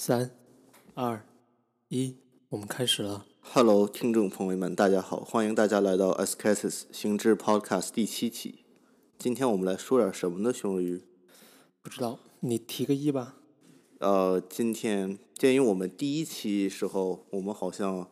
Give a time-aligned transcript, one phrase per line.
[0.00, 0.30] 三、
[0.94, 1.26] 二、
[1.88, 2.14] 一，
[2.50, 3.26] 我们开始了。
[3.40, 8.60] Hello，听众朋友们，大家好，欢迎大家来到 Ascasis 行知 Podcast 第七期。
[9.18, 11.02] 今天我们来说点什么呢，熊鱼？
[11.82, 13.34] 不知道你提个一吧？
[13.98, 18.08] 呃，今天鉴于我们第一期时候，我们好像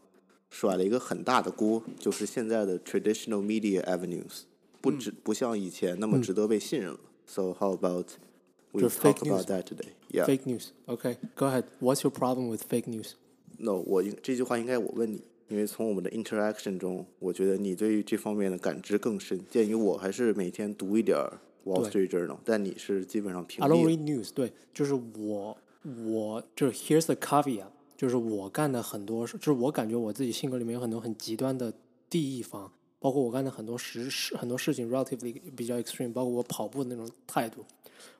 [0.50, 4.41] 甩了一个很大的锅，就是现在的 traditional media avenues
[4.80, 6.98] 不嗯值、不像以前那么值得被信任了。
[7.25, 8.09] So how about
[8.76, 9.89] we 就是 talk fake about news that today?
[10.10, 10.26] Yeah.
[10.26, 10.70] Fake news.
[10.86, 11.66] OK, go ahead.
[11.80, 13.13] What's your problem with fake news?
[13.58, 19.40] No，我应这句话应该我问你，因为从我们的 interaction 中，我觉得你对于这方面的感知更深。
[19.50, 24.31] 鉴于我还是每天读一点儿 Wall 对 Street Journal，但你是基本上屏 I don't 蔽 read news.
[24.34, 25.58] 对，就是我，
[26.05, 31.72] 我就是 here's the caveat，就是我干的很多事，就是我感觉我自己性格里面有很多很极端的
[32.09, 37.63] 地方，包括我干的很多实事很多事情 relatively 比较 extreme，包括我跑步的那种态度，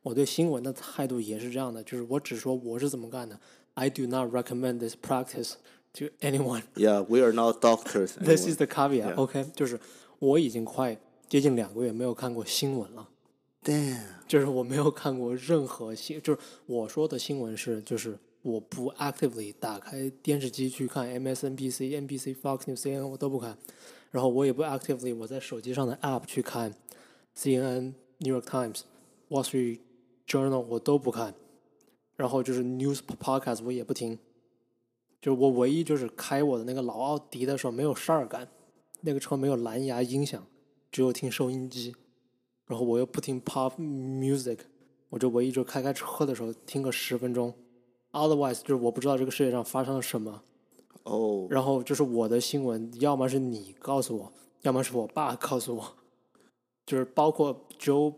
[0.03, 3.39] 我对新闻的态度也是这样的，就是我只说我是怎么干的
[3.75, 5.55] ，I do not recommend this practice
[5.95, 6.63] to anyone。
[6.75, 8.15] Yeah，we are not doctors.
[8.19, 9.15] This is the caveat.
[9.15, 9.17] Yeah.
[9.17, 9.81] OK，就是
[10.19, 13.09] 我已经快接近两个月没有看过新闻了。
[13.65, 14.01] Damn.
[14.29, 23.59] 就是我没有看过任何新，就是我说的新闻是，就是我不 actively 打开电视机去看 MSNBC、NBC、Fox News、CNN，我都不看，
[24.13, 26.75] 然后我也不 actively 我在手机上的 app 去看
[27.37, 28.83] CNN、New York Times、
[29.29, 29.81] Wall Street
[30.27, 31.35] Journal，我都不看，
[32.17, 34.19] 然后就是 news podcast 我也不听，
[35.21, 38.49] 就是我唯一就是开我的那个老奥迪的时候没有事儿干，
[39.01, 40.47] 那个车没有蓝牙音响，
[40.91, 41.95] 只有听收音机。
[42.67, 44.59] 然后我又不听 pop music，
[45.09, 47.55] 我就唯一就开开车的时候听个十分钟
[48.11, 50.43] ，otherwise 就是我不知道这个世界上发生了什么。
[51.05, 55.97] 哦，然后就是我的新闻，要么是你告诉我，要么是我爸告诉我，
[56.85, 58.13] 就是包括 Joe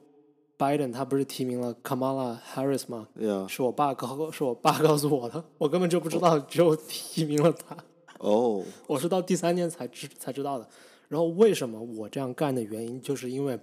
[0.59, 3.07] Biden 他不是提名了 Kamala Harris 吗.
[3.49, 7.77] 是我爸告 是我爸告诉我的， 我根本就不知道 Joe 提名了他。
[8.19, 10.69] 哦， 我是到第三年才知才知道的。
[11.09, 13.59] 然后为什么我这样干的原因，就是因为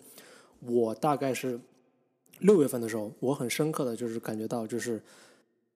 [0.62, 1.59] 我大概是
[2.40, 5.03] 六月份的时候，我很深刻的就是感觉到，就是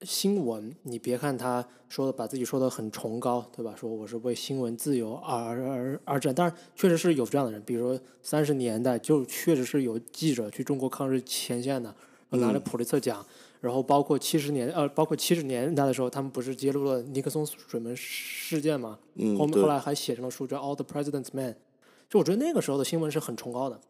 [0.02, 3.76] 新闻，你别看他说的把自己说的很崇高，对吧？
[3.76, 11.94] 说我是为新闻自由而而而战，当然确实是有这样的人，比如说三十年代就确实是有记者去中国抗日前线的，
[12.30, 13.26] 拿了普利策奖。
[13.60, 18.98] 然后包括七十年呃，包括七十年代的时候，他们不是揭露了尼克松水门事件嘛？
[19.16, 21.52] 嗯，后面后来还写成了书叫《All the President's Men》，
[22.10, 23.82] 就我觉得那个时候的新闻是很崇高的。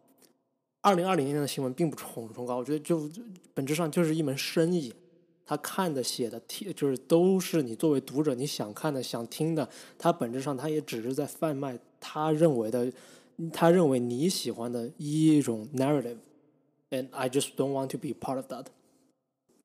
[0.81, 3.07] 二零二零年的新闻并不崇崇高，我觉得就
[3.53, 4.91] 本质上就是一门生意。
[5.49, 9.67] 他看的、写的、听，就是都是你作为读者你想看的、想听的。
[9.97, 12.93] 他本质上他也只是在贩卖他认为的、
[13.51, 18.67] 他认为你喜欢的一种 narrative，and I just don't want to be part of that。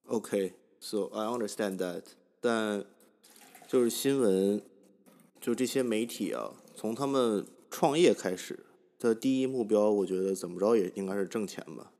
[0.07, 2.05] OK，so、I understand that，
[2.41, 2.83] 但
[3.69, 4.63] 就是新闻，
[5.39, 8.61] 就这些媒体啊，从他们创业开始
[8.99, 11.91] 的第一目标，我觉得怎么着也应该是挣钱吧。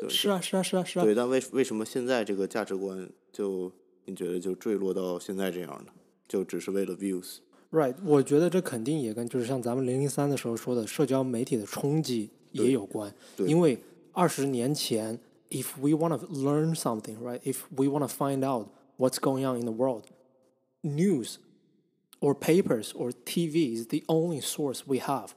[0.00, 1.04] 就是啊，是啊，是啊，是啊。
[1.04, 3.70] 对，但为为什么现在这个价值观就
[4.04, 5.92] 你觉得就坠落到现在这样呢？
[6.26, 13.14] 就只是为了 views？Right，我觉得这肯定也跟就是像咱们零零三的时候说的社交媒体的冲击也有关。
[13.36, 13.78] 对因为
[14.12, 15.18] 二十年前
[15.50, 17.40] ，if we want to learn something, right?
[17.40, 20.04] If we want to find out what's going on in the world,
[20.82, 21.36] news
[22.20, 25.30] or papers or TV is the only source we have.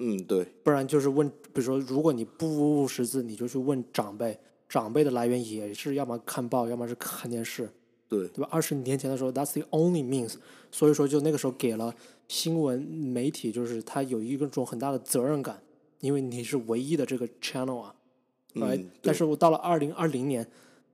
[0.00, 7.68] 嗯，对，不然就是问，比如说，如果你不识字，你就去问长辈，长辈的来源也是要么看报，要么是看电视。
[8.08, 8.48] 对，对吧？
[8.50, 10.34] 二十年前的时候，that's the only means。
[10.70, 11.94] 所以说，就那个时候给了
[12.26, 15.62] 新闻媒体，就是他有一种很大的责任感，
[16.00, 17.94] 因为你是唯一的这个 channel 啊
[18.54, 20.44] ，right？、嗯，但是我到了二零二零年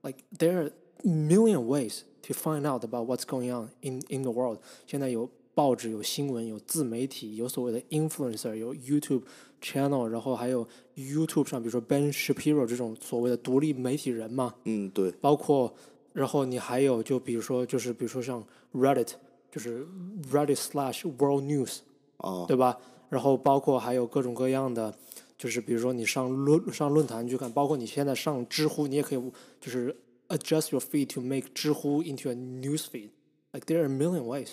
[0.03, 0.71] ，like there are
[1.03, 4.59] million ways to find out about what's going on in in the world。
[4.85, 9.23] 现在有报纸、有新闻、有自媒体、有所谓的 influencer、有 YouTube
[9.59, 15.73] channel，然后还有 YouTube 上，比如说 Ben Shapiro 这种所谓的独立媒体人嘛，嗯，对，包括，
[16.13, 19.13] 然后你还有就比如说就是比如说像 Reddit，
[19.51, 19.83] 就是
[20.31, 21.79] Reddit slash World News，
[22.17, 22.77] 哦，对吧？
[23.09, 24.93] 然后包括还有各种各样的，
[25.39, 29.95] 就是比如说你上论上论坛去看，包括你现在上知乎，你也可以就是
[30.27, 33.09] adjust your feed to make 知乎 into a news feed。
[33.51, 34.49] Like there are a million ways。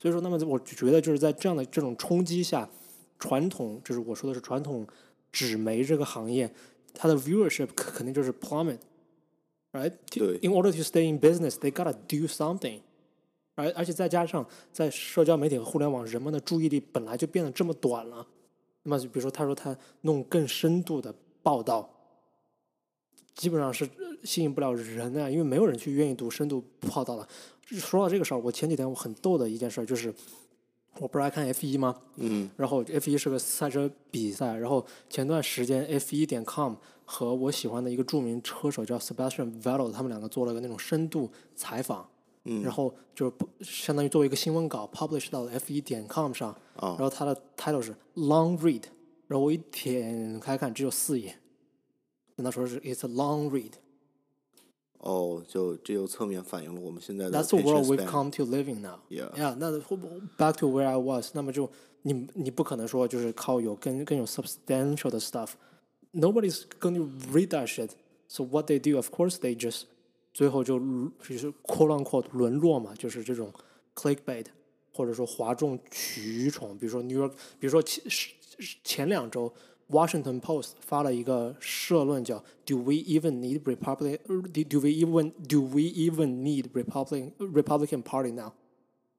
[0.00, 2.68] 所以说，那么我就觉得就是在这样的这种冲击下，
[3.18, 4.86] 传统就是我说的是传统
[5.32, 6.48] 纸媒这个行业，
[6.94, 8.78] 它的 viewership 肯肯定就是 plummet。
[9.72, 9.90] right?
[10.10, 12.80] To- 对 In order to stay in business, they gotta do something.
[13.56, 13.72] right?
[13.74, 18.26] 而且再加上在社交媒体和互联网，人们的注意力本来就变得这么短了。
[18.84, 21.12] 那么，比如说，他说他弄更深度的
[21.42, 21.90] 报道，
[23.38, 23.88] 基本上是
[24.24, 26.62] 吸引不了人的，因为没有人去愿意读深度
[26.92, 27.26] 报道了。
[27.68, 30.12] 说到这个事儿，我前几天我很逗的一件事就是，
[30.98, 31.94] 我不是爱看 F 一吗？
[32.16, 36.74] 嗯然后 F 一是个赛车比赛，然后前段时间 F 一点 com
[37.04, 42.08] 和我喜欢的一个著名车手叫 Sebastian Vettel，他们两个做了个那种深度采访，
[42.44, 48.82] 嗯然后就是不相当于作为一个新闻稿 publish 到了 F 一点 com 上，啊然后它的 title 是 long read，
[49.28, 51.38] 然后我一点开看只有四页，
[52.37, 53.71] 跟他说是 it's a long read。
[54.99, 58.99] 哦，就这就侧面反映了我们现在的 That's the world attention we've span come to living now.
[59.09, 59.29] Yeah.
[59.35, 59.55] Yeah.
[59.55, 59.71] 那
[60.37, 61.69] back to where I was，那么就
[62.03, 67.89] 你你不可能说就是靠有更更有 substantial 的 stuff。Nobody's going to read that shit.
[68.29, 69.83] So what they do, of course, they just
[70.33, 73.51] 最后就就是 quote unquote 沦落嘛，就是这种
[73.95, 74.45] clickbait，
[74.93, 76.77] 或者说哗众取宠。
[76.77, 78.03] 比如说 New York，比如说前
[78.83, 79.53] 前两周
[79.89, 84.19] Washington Post 发了一个社论叫 "Do we even need Republic?
[84.25, 88.53] Do we even do we even need Republican Republican Party now?"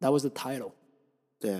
[0.00, 0.72] That was the title.
[1.38, 1.58] 对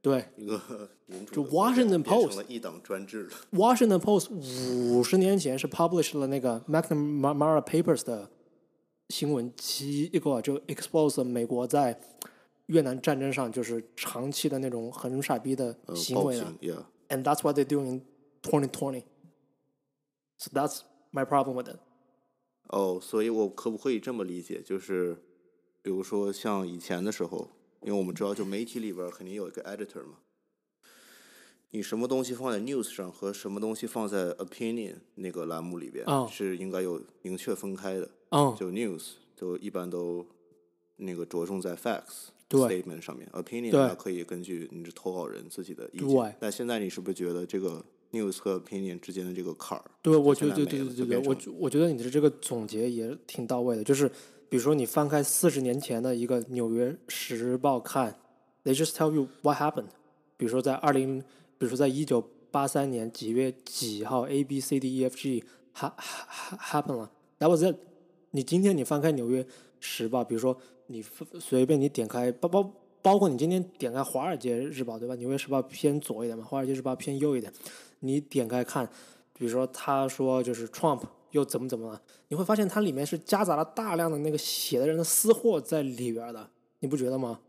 [0.00, 0.60] 对一个
[1.06, 3.30] 民主就的国家 Washington 变成 Post 了一党专制了。
[3.52, 8.30] ，Washington Post 五十年前是 published 了那个 McNamara Papers 的
[9.08, 12.00] 新闻机构，就 expose 了美国在
[12.66, 16.44] 越南战争上就是长期的那种很傻逼的呃，行为的。
[16.44, 18.02] 暴行，yeah， and that's what they're doing in
[18.43, 19.03] 2020.
[20.37, 21.79] So that's my problem with it.
[22.67, 24.61] 哦，所以我可不可以这么理解？
[24.61, 25.17] 就是，
[25.81, 27.49] 比如说像以前的时候，
[27.81, 30.19] 因为我们知道，就媒体里边儿肯定有一个 editor 嘛。
[31.73, 38.09] 你什么东西放在 news 上和什么东西放在 opinion 那个栏目里边、哦是应该有明确分开的。
[38.29, 40.25] 嗯，就 news 就一般都
[40.97, 46.35] 那个着重在 facts 对 statement 上面，opinion 对它可以根据你是投稿人自己的意对见。
[46.39, 49.83] 但现在你是不是觉得这个 news 和 opinion 之间的这个坎儿？
[50.01, 53.83] 对，我觉得对对对对对，我我觉得你的这个总结也挺到位的。
[53.83, 54.07] 就是
[54.49, 58.19] 比如说你翻开四十年前的一个《纽约时报》看
[58.63, 59.89] ，they just tell you what happened。
[60.37, 61.19] 比如说在二零，
[61.57, 65.43] 比如说在一九八三年几月几号，A B C D E F G
[65.75, 67.75] ha ha happen 了，that was it。
[68.31, 69.45] 你今天你翻开《纽约
[69.79, 70.57] 时报》，比如说
[70.87, 71.03] 你
[71.39, 75.13] 随便你点开，包包包括你今天点开《华尔街日报》，对吧？
[75.17, 77.51] 《纽约时报》偏左一点嘛，《华尔街日报》偏右一点。
[78.01, 78.87] 你点开看，
[79.33, 81.01] 比如说他说就是 Trump
[81.31, 86.49] 又怎么怎么了，你会发现它里面是夹杂了大量的那个写的人的私货在里边的，
[86.79, 87.39] 你不觉得吗？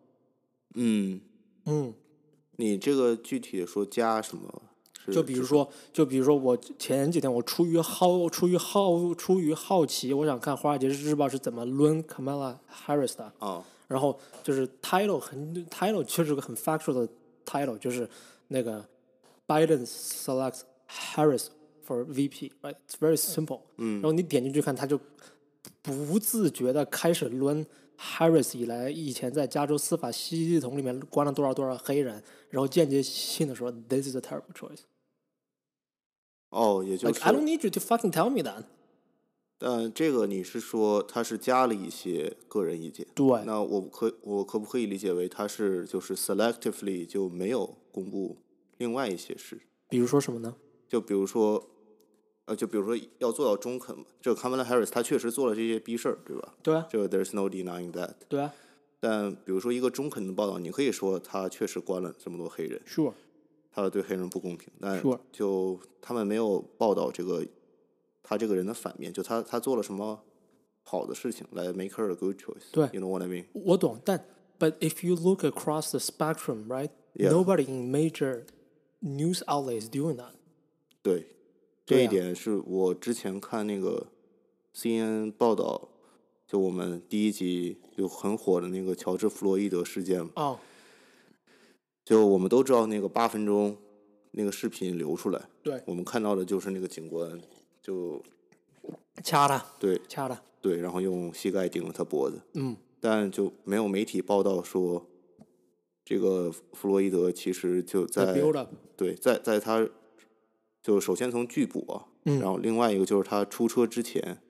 [0.74, 1.20] 嗯，
[1.66, 1.92] 嗯，
[2.56, 4.62] 你这个具体说加什么？
[5.10, 17.08] 就比如说，就比如说我前几天我出于好出于好出于好奇，我想看《华尔街日报》是怎么抡 Kamala Harris 的，啊，然后就是 title 很 title 确实个很 factual 的
[17.44, 18.08] title，就是
[18.46, 18.88] 那个
[19.46, 21.48] Biden selects Harris
[21.84, 22.76] for VP，right?
[22.86, 23.60] It's very simple。
[23.76, 25.00] 嗯，然后你点进去看，他就
[25.82, 27.66] 不自觉的开始抡
[27.98, 34.80] Harris 以来以前在加州司法系统里面关了多少多少黑人，然后间接性的说 This is a terrible choice。
[36.50, 38.64] 哦，也就 Like 是 I don't need you to fucking tell me that。
[39.58, 43.06] 但这个你是说他是加了一些个人意见？
[43.14, 48.36] 对那我可我可不可以理解为他是就是 selectively 就没有公布
[48.82, 49.60] 另外一些事？
[49.88, 50.56] 比如说什么呢？
[50.88, 51.70] 就比如说，
[52.46, 56.54] 呃，就比如说要做到中肯嘛，这个 Kamala Harris 他确实做了这些逼事儿，对吧？
[56.64, 58.14] 对啊，这个 there's no denying that。
[58.28, 58.52] 对啊
[58.98, 63.12] 但比如说一个中肯的报道，你可以说他确实关了这么多黑人，，Sure，
[63.72, 67.46] 他对黑人不公平，但 Sure 就他们没有报道这个
[68.22, 70.20] 他这个人的反面，就他他做了什么
[70.82, 72.70] 好的事情来 make her a good choice。
[72.72, 73.44] 对，you know what I mean？
[73.52, 74.24] 我懂，但
[74.58, 76.90] but if you look across the spectrum, right?
[77.14, 77.30] Yeah.
[77.30, 78.44] Nobody in major
[79.02, 80.32] news outlets doing that.
[81.02, 81.26] 对，
[81.84, 84.06] 这一点是我之前看那个
[84.74, 85.88] CNN 报道，
[86.46, 90.58] 就我们第一集就很火的那个乔治·弗洛伊德事件嘛，哦，
[92.04, 93.76] 就我们都知道那个八分钟
[94.30, 97.40] 那个视频流出来，对，我们看到的就是那个警官
[97.82, 98.22] 就
[99.22, 100.00] 掐他，对。
[100.08, 105.04] 掐他，对，然后用膝盖顶着他脖子，嗯，但就没有媒体报道说，
[106.04, 108.32] 这个弗洛伊德其实就在
[108.96, 109.88] 对，在在他
[110.82, 114.42] 就首先从拒捕啊，嗯然后另外一个就是他出车之前，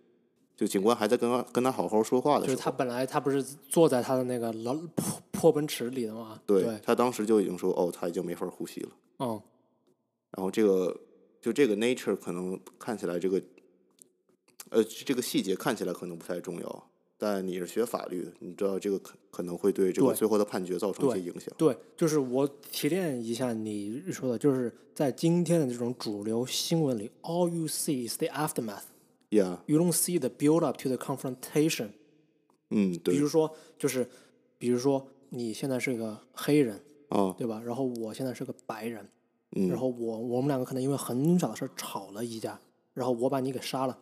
[0.56, 6.40] 就警官还在跟他跟他好好说话的时候，就是他本来他不是坐在他的那个老破破奔驰里的吗？
[6.46, 8.90] 对对，他当时就已经说哦，他已经没法呼吸了。
[9.18, 9.40] 嗯，
[10.30, 10.98] 然后这个
[11.40, 13.42] 就这个 nature 可能看起来这个，
[14.70, 16.90] 呃，这个细节看起来可能不太重要，
[17.24, 21.54] 但你是学法律的，你知道这个可可能会对这个最后的判决造成一些影响。
[21.56, 28.82] 对，就是我提炼一下你说的，就是在今天的这种主流新闻里，all you see is the aftermath。
[29.30, 31.90] ，Yeah，You don't see the build up to the confrontation。
[32.70, 34.08] 嗯，对比，如说，就是
[34.58, 37.62] 比如说你现在是个黑人，哦，对吧？
[37.64, 39.08] 然后我现在是个白人，
[39.54, 42.58] 嗯然后我我们两个可能因为很小的事儿吵了一架，
[42.94, 43.96] 然后我把你给杀了。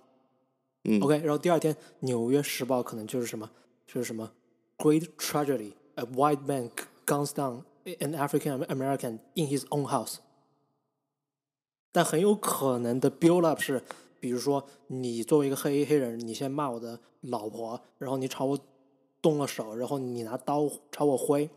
[0.84, 3.50] 嗯 OK，然后第二天《纽约时报》可能就是什么，
[3.88, 4.32] 就是什么
[4.78, 6.70] Great tragedy，a white man
[7.06, 10.18] guns down an African American in his own house。
[11.92, 13.82] 但很有可能的 build up 是，
[14.20, 18.60] 比如说你作为一个黑黑人，你先骂我的老婆，然后你朝我
[19.22, 21.50] 动了手，然后你拿刀朝我挥，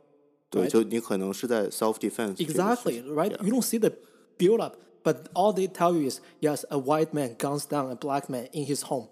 [0.49, 0.71] 对， right？
[0.71, 2.37] 就你可能是在 self defense。
[2.37, 3.31] Exactly, right?
[3.43, 3.93] You don't see the
[4.39, 7.97] build up, but all they tell you is yes, a white man guns down a
[7.97, 9.09] black man in his home.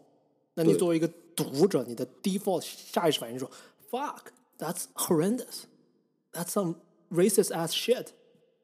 [0.61, 3.51] 那你对作为一个读者，你的 default 下意识反应是说，
[3.91, 4.27] fuck,
[4.59, 5.65] that's horrendous,
[6.33, 6.77] that's some
[7.11, 8.09] racist ass shit.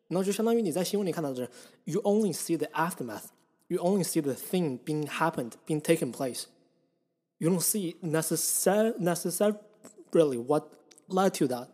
[0.08, 1.50] 然后就相当于你在新闻里看到的是，
[1.84, 3.24] you only see the aftermath,
[3.68, 6.44] you only see the thing being happened, being taken place.
[7.38, 10.68] You don't see necessar necessarily what
[11.08, 11.68] led to that.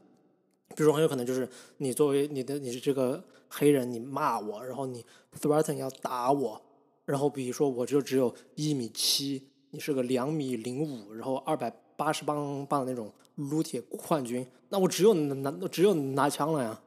[0.75, 5.05] 比如说很有可能就是你作为你的你是这个黑人，你骂我，然后你
[5.41, 6.63] threaten 要打我，
[7.05, 16.80] 然后比如说我就只有一米七， 你是个两米零五，然后二百八十磅磅的那种撸铁冠军，那我只有拿拿只有拿枪了呀。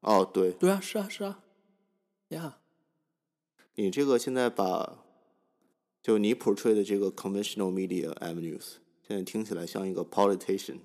[0.00, 1.40] 哦，对对啊，是啊，是啊，
[2.28, 2.58] 呀、
[3.76, 4.98] 你这个现在把，
[6.02, 8.74] 就你 portray 的这个 conventional media avenues，
[9.08, 10.80] 现在听起来像一个 politician，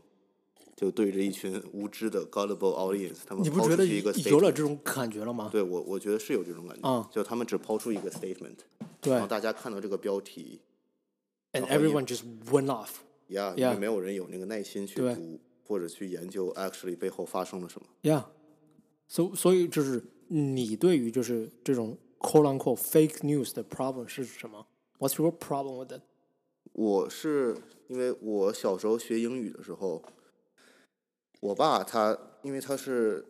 [0.78, 5.50] 就对着一群无知的 gullible audience，他们你不觉得抛出一个有了这种感觉了吗？
[5.52, 8.60] 对我，我觉得是有这种感觉，嗯就他们只抛出一个 statement，
[9.02, 10.62] 对然后大家看到这个标题，
[11.62, 12.90] ，and everyone just went off。
[13.30, 17.88] Yeah 为没有人有那个耐心去读或者去研究 actually 背后发生了什么。
[18.02, 18.24] Yeah，
[19.08, 24.66] 所、so, 所以就是你对于就是这种 quote unquote fake news 的 problem 是什么
[25.00, 26.02] ？What's your problem with it？
[26.72, 30.02] 我是因为我小时候学英语的时候，
[31.42, 33.26] 我爸他因为他是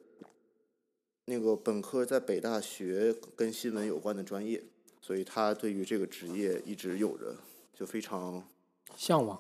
[1.26, 4.64] 那个本科在北大学跟新闻有关的专业，
[5.02, 7.36] 所以他对于这个职业一直有着
[7.78, 8.44] 就非常，
[8.96, 9.40] 向往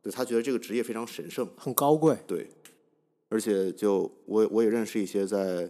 [0.00, 2.16] 对他觉得这个职业非常神圣，很高贵。
[2.28, 2.48] 对，
[3.28, 5.68] 而且就我我也认识一些在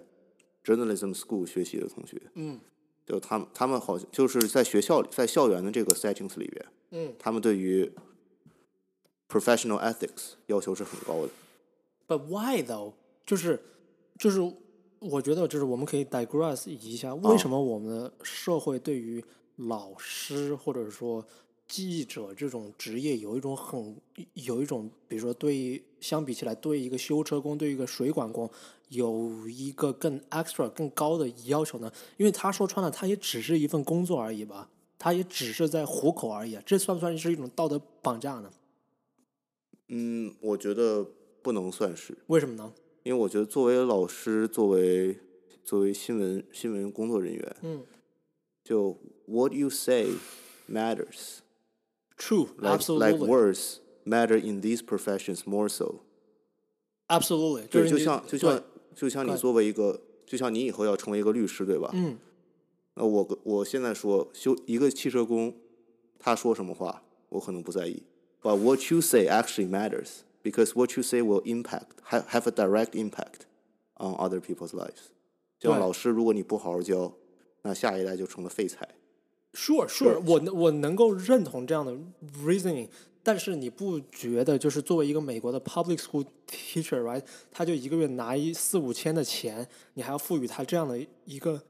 [0.63, 2.61] journalism school 学习的同学，嗯
[3.07, 7.91] 就他们他们好像就是在学校里在校园的这个 settings 里边，嗯他们对于
[9.27, 11.31] professional ethics 要求是很高的。
[12.07, 12.93] ，But why though？
[13.25, 13.59] 就是
[14.19, 14.41] 就是，
[14.99, 19.25] 我觉得就是我们可以 digress 一下，为什么我们的社会对于
[19.57, 21.25] 老师或者说
[21.73, 23.97] 记者这种职业有一种很
[24.35, 28.47] 有一种，比如说对相比起来，对一个修车工、对一个水管工
[28.91, 31.91] 有一个更 extra 更高的要求呢？
[32.19, 38.53] 因为他说穿了，他也只是一份工作而已吧，他也只是在糊口而已，这算不算是一种道德绑架呢？
[39.89, 41.07] 嗯，我觉得
[41.41, 42.75] 不能算是，为什么呢？
[43.03, 45.17] 因为我觉得作为老师，作为
[45.65, 47.83] 作为新闻新闻工作人员，嗯
[48.63, 50.11] 就 what you say
[50.71, 51.39] matters。
[52.22, 53.12] ，True, Like, absolutely.
[53.12, 56.02] like words matter in these professions more so。
[57.08, 58.64] Absolutely，对，是你就像就对像
[58.96, 61.90] 就像你对作为一个，就像你以后要成为一个律师，对吧？
[61.94, 62.18] 嗯
[62.96, 65.56] 那我我现在说修一个汽车工，
[66.18, 68.02] 他说什么话，我可能不在意。
[68.42, 72.92] But what you say actually matters because what you say will impact have have a direct
[72.96, 73.42] impact
[73.98, 75.12] on other people's lives。
[75.60, 77.14] 就像对老师，如果你不好好教，
[77.62, 78.88] 那下一代就成了废材。
[79.55, 81.93] ，Sure Sure，我能我能够认同这样的
[82.45, 82.89] reasoning，
[83.23, 91.63] 但是你不觉得就是作为一个美国的 public school teacher，right，他就一个月拿一四五千的钱，你还要赋予他这样的一个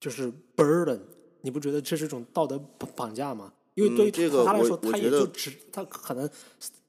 [0.00, 1.00] 就是 burden，
[1.42, 3.52] 你不觉得这是一种道德绑绑架吗？
[3.74, 6.30] 因为对于他来说，他也就只他可能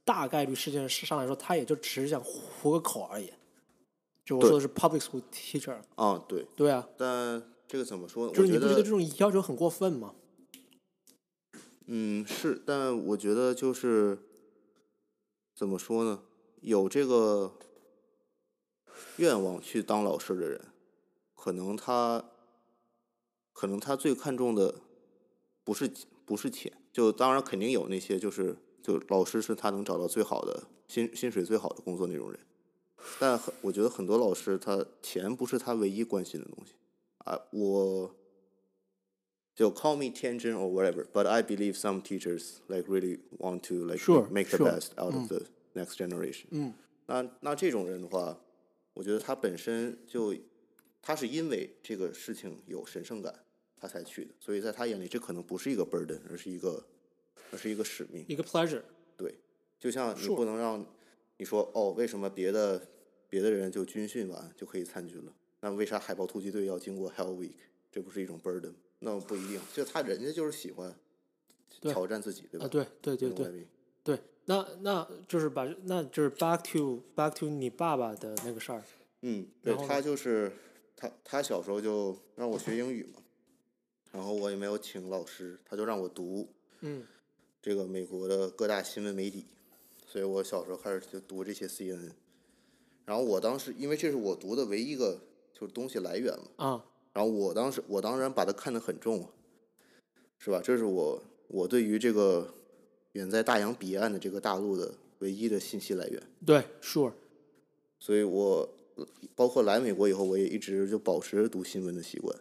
[0.03, 3.31] 大概率事件上来说，他也就只是想糊个口而已。
[4.23, 8.33] 就我说的是 public school teacher，啊，对，对啊，但这个怎么说呢？
[8.33, 10.13] 就是你不觉得这种要求很过分吗？
[11.87, 14.17] 嗯，是，但我觉得就是
[15.55, 16.21] 怎么说呢？
[16.61, 17.53] 有这个
[19.17, 20.59] 愿望去当老师的人，
[21.35, 22.25] 可能他
[23.53, 24.81] 可能他最看重的
[25.63, 25.91] 不是
[26.25, 32.39] 不是钱，就当然肯定有那些就是就老师是他能找到最好的薪薪水最好的工作那种人，
[33.19, 36.73] 但很我觉得很多老师他钱不是他唯一关心的东西
[37.25, 38.15] 啊，我。
[39.57, 43.99] 就 call me Tianjin or whatever, but I believe some teachers like really want to like
[43.99, 44.69] Sure, make the sure.
[44.69, 46.47] best out of the next generation.
[46.49, 46.73] 嗯
[47.05, 48.37] 那那这种人的话，
[48.93, 50.35] 我觉得他本身就
[51.01, 53.33] 他是因为这个事情有神圣感，
[53.77, 56.85] 他才去的，所以在他眼里，这可能不是一个 burden，而是一个
[57.51, 58.25] 而是一个使命。
[58.27, 58.83] 一个 pleasure。
[59.15, 59.33] 对，
[59.79, 60.85] 就像你不能让
[61.37, 62.85] 你说哦，为什么别的
[63.29, 65.31] 别的人就军训完就可以参军了？
[65.65, 67.55] 那为啥海豹突击队要经过 Hell Week？
[67.91, 68.73] 这不是一种 burden？
[68.99, 70.95] 那不一定，就他人家就是喜欢
[71.81, 72.67] 挑战自己，对吧？
[72.67, 73.67] 啊，对对对对
[74.03, 78.83] 对，那那就是把那就是 back to back to 你爸爸的那个事儿。
[79.21, 80.51] 嗯，对他就是
[80.95, 83.23] 他，他小时候就让我学英语嘛，
[84.11, 86.47] 然后我也没有请老师，他就让我读
[86.81, 87.03] 嗯
[87.59, 89.47] 这个美国的各大新闻媒体，
[90.05, 92.11] 所以我小时候开始就读这些 CNN，
[93.05, 95.19] 然后我当时因为这是我读的唯一一个
[95.57, 99.29] 就是东西来源嘛，啊然后我当时我当然把它看得很重啊，
[100.37, 100.59] 是吧？
[100.61, 102.53] 这是我我对于这个
[103.13, 106.21] 远在大洋彼岸的这个大陆的唯一的信息来源。
[106.45, 107.13] 对，sure。
[107.97, 108.69] 所以我
[109.33, 112.37] 包括来美国以后，我也一直就保持读新闻的习惯。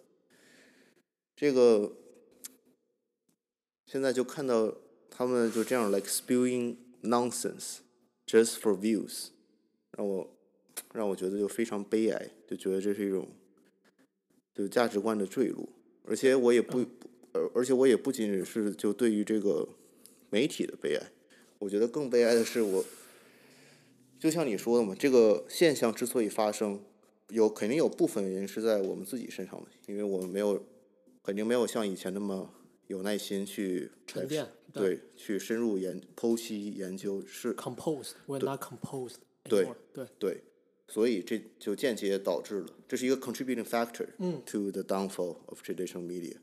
[1.36, 1.92] 这个
[3.86, 4.74] 现在就看到
[5.08, 7.78] 他们就这样 like spewing nonsense
[8.26, 9.28] just for views，
[9.92, 10.33] 让我
[10.92, 13.28] 让我觉得就非常悲哀，就觉得这是一种
[14.54, 15.68] 就价值观的坠落，
[16.04, 16.80] 而且我也不，
[17.32, 19.68] 而而且我也不仅仅是就对于这个
[20.30, 21.10] 媒体的悲哀，
[21.58, 22.84] 我觉得更悲哀的是我。
[24.16, 26.80] 就像你说的嘛，这个现象之所以发生，
[27.28, 30.64] 有肯定有部分原因是在我们自己身上的，因为我们没有，
[31.22, 32.48] 肯定没有像以前那么
[32.86, 40.42] 有耐心去沉淀对，去深入研剖析研究，是 composed we're not composed 对对对，
[40.88, 46.36] 所以这就间接导致了，这是一个 contributing factor 嗯 to the downfall of traditional media。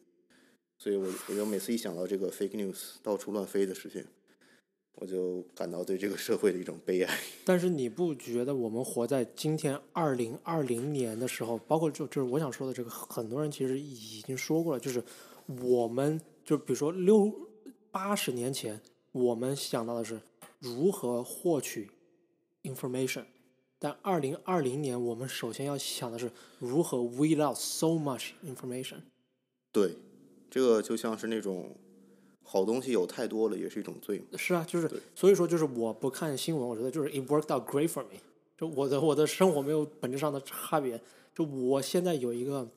[0.78, 4.04] 所以我我就每次一想到这个 fake news 到处乱飞的事情，
[4.96, 7.20] 我就感到对这个社会的一种悲哀。
[7.46, 15.04] 但是你不觉得我们活在今天二零二零年的时候，包括就就是我想说的这个，很多人其实已经说过了，就是
[15.62, 17.32] 我们就比如说六
[17.92, 18.82] 八十年前，
[19.12, 20.20] 我们想到的是
[20.58, 21.92] 如何获取
[22.64, 23.26] information，
[23.84, 28.98] 但二零二零年我们首先要想的是如何 weed out so much information。
[29.72, 29.96] 对，
[30.52, 31.76] 这个就像是那种
[32.44, 34.22] 好东西有太多了，也是一种罪。
[34.38, 38.20] 是啊，就是所以说就是我不看新闻，我觉得就是 it worked out great for me。
[38.56, 41.02] 就我的我的生活没有本质上的差别，
[41.34, 42.70] 就我现在有一个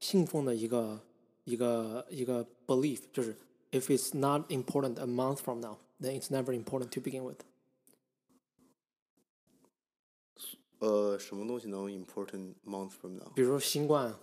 [0.00, 1.00] 信奉的一个
[1.44, 3.34] 一个一个 belief，就是
[3.70, 7.38] if it's not important a month from now, then it's never important to begin with。
[10.82, 13.30] 呃，什么东西能 important month from now？
[13.36, 14.18] 比如说新冠啊，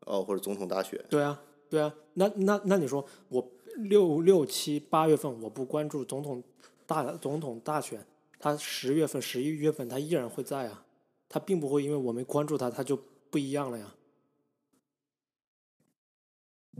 [0.00, 1.02] 哦，或者总统大选？
[1.08, 6.44] 对啊，对啊，那那那你说我六六七八月份我不关注总统
[6.84, 8.06] 大总统大选，
[8.38, 10.84] 他十月份十一月份他依然会在啊，
[11.26, 13.94] 他并不会因为我没关注他，他就不一样了呀。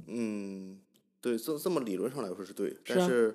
[0.07, 0.83] 嗯，
[1.23, 3.35] 对，这这么理论上来说是对，是啊但是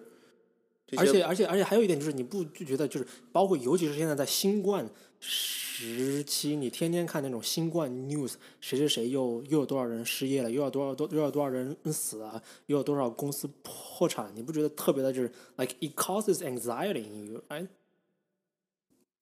[0.97, 4.88] 而且而且而且还有一点就是，你不就觉得就是包括尤其是现在在新冠
[5.20, 17.68] 时期，你天天看那种新冠 news，谁谁谁又又有多少人失业了，又有多少多又有多少人死啊，又有多少公司破产，你不觉得特别的就是 like it causes anxiety in you, right？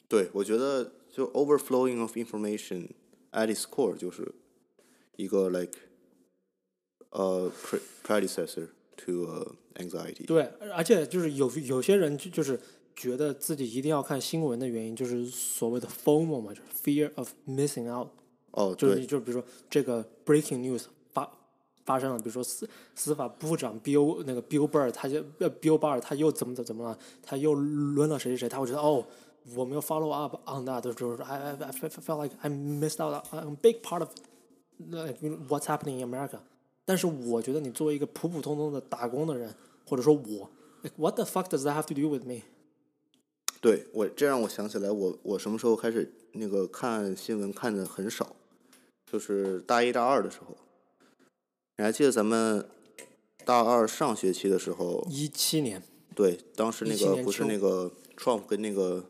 [0.08, 2.88] 对，我觉得就 overflowing of information
[3.30, 4.30] at its core 就是
[5.16, 5.78] 一个 like
[7.10, 10.26] 呃 pre predecessor to、uh, anxiety。
[10.26, 10.42] 对，
[10.74, 12.60] 而且就是有有些人就就是
[12.97, 18.09] 觉得自己一定要看新闻的原因，就是所谓的 FOMO 嘛，就是 fear of missing out。
[18.51, 21.31] 哦，就是对，就比如说这个 breaking news 发
[21.85, 29.05] 发生了，比如说司司法部长 Bill 那个 Bill Barr 他就呃 Bill Barr 他又怎么怎么怎么了，他又抡了谁谁谁，他会觉得哦，
[29.55, 33.55] 我没有 follow up on that，就是 I I I fe- felt like I missed out on a
[33.61, 34.09] big part of
[35.47, 36.39] what's happening in America。
[36.83, 39.53] 但是我觉得你作为一个普普通通的打工的人，
[39.87, 40.49] 或者说我
[40.81, 42.41] ，like what the fuck does that have to do with me？
[43.59, 48.35] 对我这让我想起来我，我什么时候开始那个看新闻看的很少，
[49.11, 50.55] 就是大一大二的时候。
[51.77, 52.65] 你还记得咱们
[53.45, 55.81] 大二上学期的时候，一七年，
[56.15, 59.03] 对，当时那个不是那个 Trump 跟那个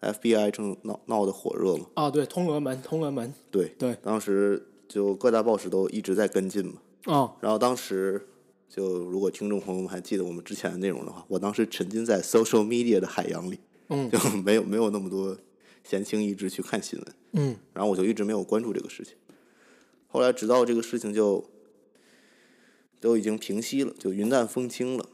[0.00, 1.86] FBI 正闹闹得火热吗？
[1.94, 6.74] 啊，对，通俄门，通俄门，对，对，当时就各大报纸都一直在跟进嘛。
[7.06, 8.26] 哦，然后当时
[8.68, 15.36] 就如果听众朋友们还记得我们之前的内容的话，我当时沉浸在 social media 的海洋里，嗯就没有没有那么多
[15.82, 17.14] 闲情逸致去看新闻。
[17.32, 19.14] 嗯然后我就一直没有关注这个事情。
[20.06, 21.44] 后来直到这个事情就
[23.00, 25.08] 都已经平息了，就云淡风轻了。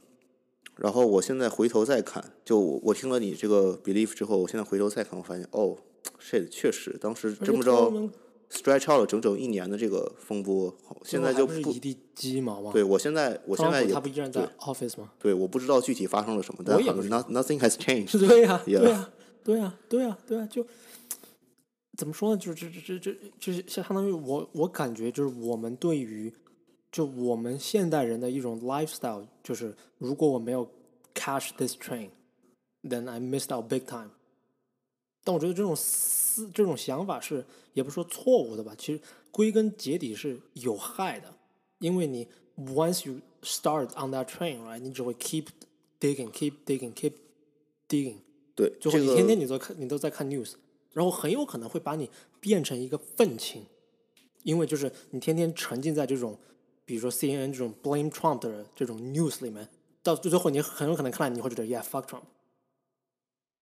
[0.76, 5.76] 然后我现在回头再看，就我我听了你这个 belief 之后，我现在回头再看，我发现哦
[6.20, 8.10] ，shit，确实当时而这么着，且通俄门
[8.50, 12.72] stretch out 了整整一年的这个风波，现在就不一地鸡毛吗？
[12.72, 15.12] 对我现在我现在也他不依然在 office 吗？
[15.18, 18.18] 对我不知道具体发生了什么，但我也不 nothing has changed。
[18.26, 19.10] 对呀、对呀、
[19.44, 20.66] 对呀、对呀、对呀、就
[21.96, 22.36] 怎么说呢？
[22.36, 26.32] 就是这这这这就是相当于我我感觉就是我们对于
[26.90, 30.68] 就我们现代人的一种 lifestyle，就是如果我没有
[31.14, 34.10] catch this train，then I missed out big time。
[35.22, 41.34] 但我觉得这种思这种想法是也不是说错误的吧，其实归根结底是有害的，
[41.78, 45.46] 因为你 once you start on that train，right，你只会 keep
[46.00, 47.12] digging，keep digging，keep
[47.88, 48.16] digging。
[48.54, 50.54] 对，最后这个你天天你都看你都在看 news，
[50.92, 53.64] 然后很有可能会把你变成一个愤青，
[54.42, 56.38] 因为就是你天天沉浸在这种，
[56.84, 59.68] 比如说 CNN 这种 blame Trump 的这种 news 里面，
[60.02, 62.22] 到最后你很有可能看来你会觉得 yeah fuck Trump，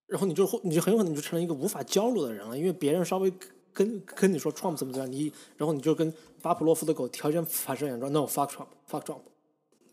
[0.09, 3.31] 然后你就会你就很有可能你就成了一个无法交流的人了，因为别人稍微
[3.71, 9.21] 跟跟你说 Trump 怎么怎么样，你然后你就跟巴甫洛夫的狗条件反射眼说 no fuck Trump fuck Trump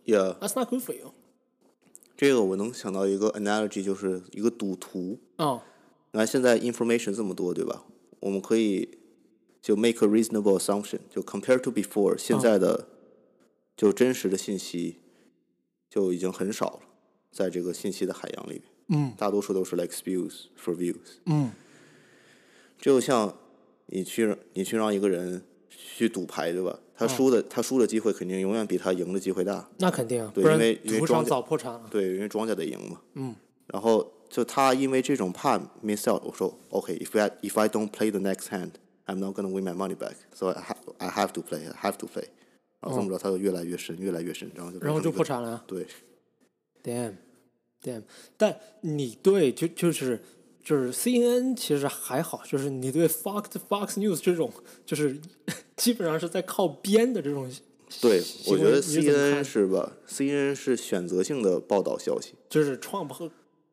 [0.07, 1.13] yeah，that's not good for you
[2.17, 5.19] 这个我能想到一个 analogy，就是一个赌徒。
[5.37, 5.61] 哦、
[6.13, 7.85] 你看现在 information 这么多，对吧？
[8.21, 8.89] 我们可以
[9.61, 12.89] 就 make a reasonable assumption，就 compare to before，现在的
[13.77, 15.01] 就真实的信息
[15.91, 16.81] 就已经很少了，
[17.31, 21.19] 在这个信息的海洋里面，嗯大多数都是 like spews for views。
[21.27, 21.51] 嗯
[22.79, 23.35] 这就像
[23.87, 26.79] 你去你去让一个人去赌牌，对吧？
[26.99, 31.87] 他输的、他输的机会肯定永远比他赢的机会大，那肯定对因为因为庄家早破产了。
[31.91, 33.01] 对，因为庄家得赢嘛。
[33.15, 33.35] 嗯。
[33.67, 39.95] 然后就他因为这种怕 miss out，我说 OK，if、I if I don't play the next hand，I'm not gonna win my money
[39.97, 42.29] back，so I have I have to play，I have to play。
[42.81, 45.65] 然后这么着，他就越来越深，越来越深，然后就然后就破产了呀。
[47.83, 48.01] 对，
[48.37, 50.21] 但你对就就是
[50.65, 54.51] 就是 CNN 其实还好，就是你对 Fox Fox News 这种
[54.85, 55.19] 就是
[55.77, 57.51] 基本上是在靠编的这种
[58.01, 63.31] 对，我觉得你是怎么 CNN 是吧？CNN 是选择性的报道消息，就是 Trump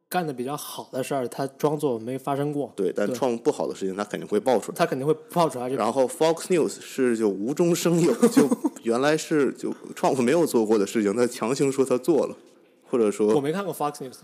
[0.08, 4.78] 干的比较好的事儿，他装作没发生过，对，但 Trump 不好的事情他肯定会爆出来。
[4.78, 5.82] 他肯定会爆出来这个。
[5.82, 8.48] 然后 Fox News 是就无中生有，就
[8.84, 12.38] 原来是就 Trump 没有做过的事情，他强行说他做了，
[12.89, 14.15] 或者说我没看过 Fox News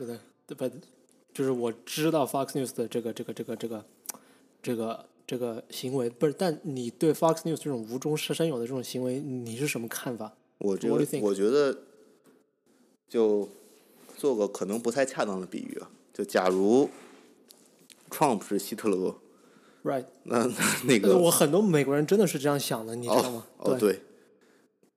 [0.48, 0.70] 对不？
[1.34, 3.86] 就是我知道 Fox News 的这个这个这个这个
[4.62, 6.34] 这个这个行为，不是？
[6.34, 10.34] 但你对 Fox News 这种无中生有的这种行为，你是什么看法？
[10.58, 11.22] 我这 What do 个 you think？
[11.24, 11.78] 我觉得
[13.08, 13.48] 就
[14.18, 16.90] 做个可能不太恰当的比喻啊，就假如
[18.10, 19.16] Trump 是希特勒
[19.84, 20.06] ，Right？
[20.24, 20.54] 那 那
[20.86, 23.46] 那个我很多美国人真的是这样想的，你知道吗？
[23.60, 24.02] 哦对，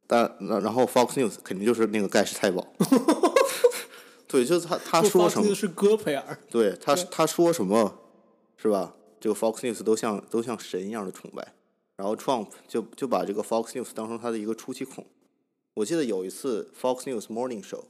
[0.07, 2.67] 但那然后 Fox News 肯定就是那个盖世太保，
[4.33, 7.99] 对，就是他他说什么是戈培尔，对他他说什么，
[8.57, 8.95] 是吧？
[9.21, 11.55] 这个 Fox News 都像都像神一样的崇拜，
[11.97, 15.07] 然后 Trump 就就把这个 Fox News 当成他的一个出气孔。
[15.75, 17.85] 我记得有一次 Fox News Morning Show，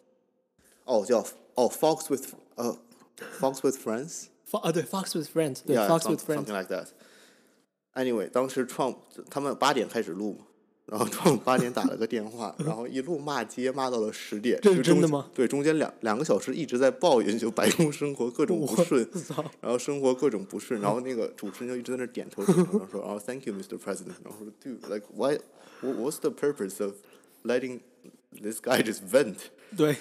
[0.85, 1.24] 哦叫
[1.55, 2.76] 哦 Fox with 呃
[3.40, 6.88] Fox with Friends，Fo- 啊对 Fox with Friends，对 Yeah, Fox with Friends，something like that.
[7.94, 8.96] Anyway，当时 Trump
[9.31, 10.46] 他们八点开始录嘛，
[10.92, 14.59] 然后 Trump 八点打了个电话，然后一路骂街骂到了十点。
[14.61, 19.09] 这是真的吗对，中间两两个小时一直在抱怨，就白宫生活各种不顺，
[19.62, 23.78] 然后生活各种不顺，然后那个主持人就一直在那点头点头，然后说，然后 Thank you, Mr.
[23.78, 25.38] President，然后说 Dude，like why,
[25.81, 26.96] what- what's the purpose of
[27.42, 27.81] letting
[28.42, 29.37] this guy just vent？
[29.74, 29.96] 对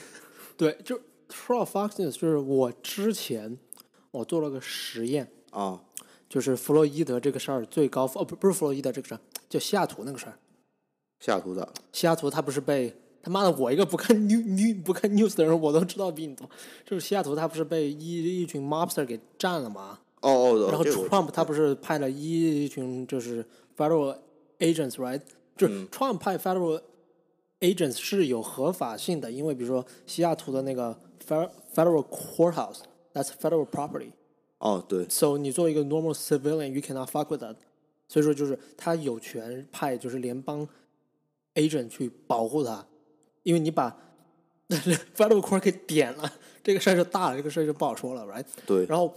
[0.57, 0.99] 对，就
[1.29, 3.57] 说到 Fox News，就是我之前
[4.11, 5.79] 我做了个实验，啊，
[6.27, 10.37] 就是弗洛伊德这个事儿最高哦不不是弗洛伊德这个事儿，就西雅图那个事儿。
[11.21, 11.73] 西雅图咋了？
[11.93, 16.49] 西雅图他不是被他妈的我一个不看 new new 不看 news 的人，我都知道比你多。
[16.83, 19.99] 就是西雅图他不是被一一群 mobster 给占了吗？
[20.21, 23.45] 哦哦，然后 Trump 他不是派了一群就是
[23.77, 24.17] federal
[24.59, 25.21] agents right，
[25.55, 26.81] 就是 Trump 派 federal
[27.59, 30.95] agents 是有合法性的，因为比如说西雅图的那个
[31.27, 34.11] fe- federal courthouse，that's federal property。
[34.59, 37.55] 哦对，So 你作为一个 normal civilian, you cannot fuck with that。
[38.07, 40.67] 所以说就是他有权派就是联邦
[41.55, 42.85] agent 去保护他，
[43.43, 43.95] 因为你把
[45.15, 46.31] federal court 给点了，
[46.63, 48.45] 这个事儿就大了，这个事儿就不好说了，right？
[48.65, 49.13] 对然后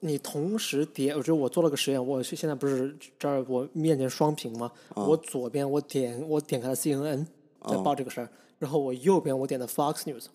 [0.00, 4.70] 你同时点，我觉得我做了个实验，我是现在不是这儿我面前双屏吗？
[4.94, 7.26] 我左边我点我点开了 CNN
[7.68, 10.26] 在报这个事儿，然后我右边我点的 Fox News，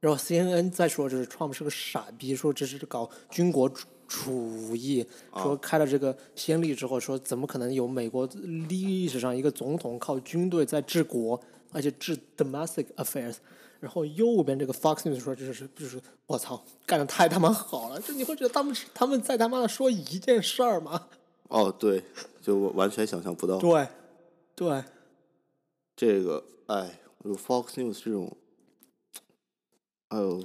[0.00, 8.28] 然后 CNN 再说就是 Trump 是个傻逼，说这是搞军国主主义，说开了这个先例之后，说怎么可能有美国
[8.68, 11.40] 历史上一个总统靠军队在治国，
[11.72, 13.36] 而且治 domestic affairs。
[13.80, 17.98] 然后右边这个 Fox News 说，就是就是我操，干的太他妈好了！
[18.00, 21.08] 就你会觉得他们是他们在他妈的说一件事儿吗？
[21.48, 22.04] 哦，对，
[22.42, 23.88] 就我完全想象不到对，
[24.54, 24.84] 对，
[25.96, 28.36] 这个，哎，有 Fox News 这种，
[30.08, 30.44] 哎呦，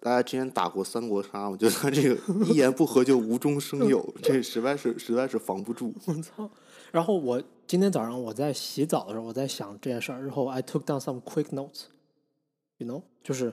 [0.00, 5.92] 大家之前打过三国杀，我觉得他这个一言不合就无中生有，这实在是实在是防不住。
[6.06, 6.48] 我操！
[6.92, 13.52] 然后我今天早上我在洗澡的时候，我在想这件事儿，然后 I took down some quick notes，you know，就是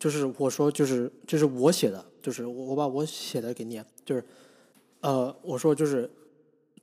[0.00, 4.24] 就是我说就是这是我写的，就是我我把我写的给你，就是
[5.00, 6.10] 呃我说就是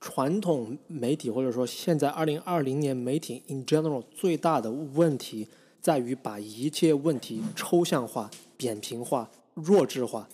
[0.00, 5.48] 传统媒体或者说现在二零二零年媒体 in general 最大的问题
[5.80, 8.30] 在于把一切问题抽象化、
[8.62, 10.28] 扁平化、弱智化，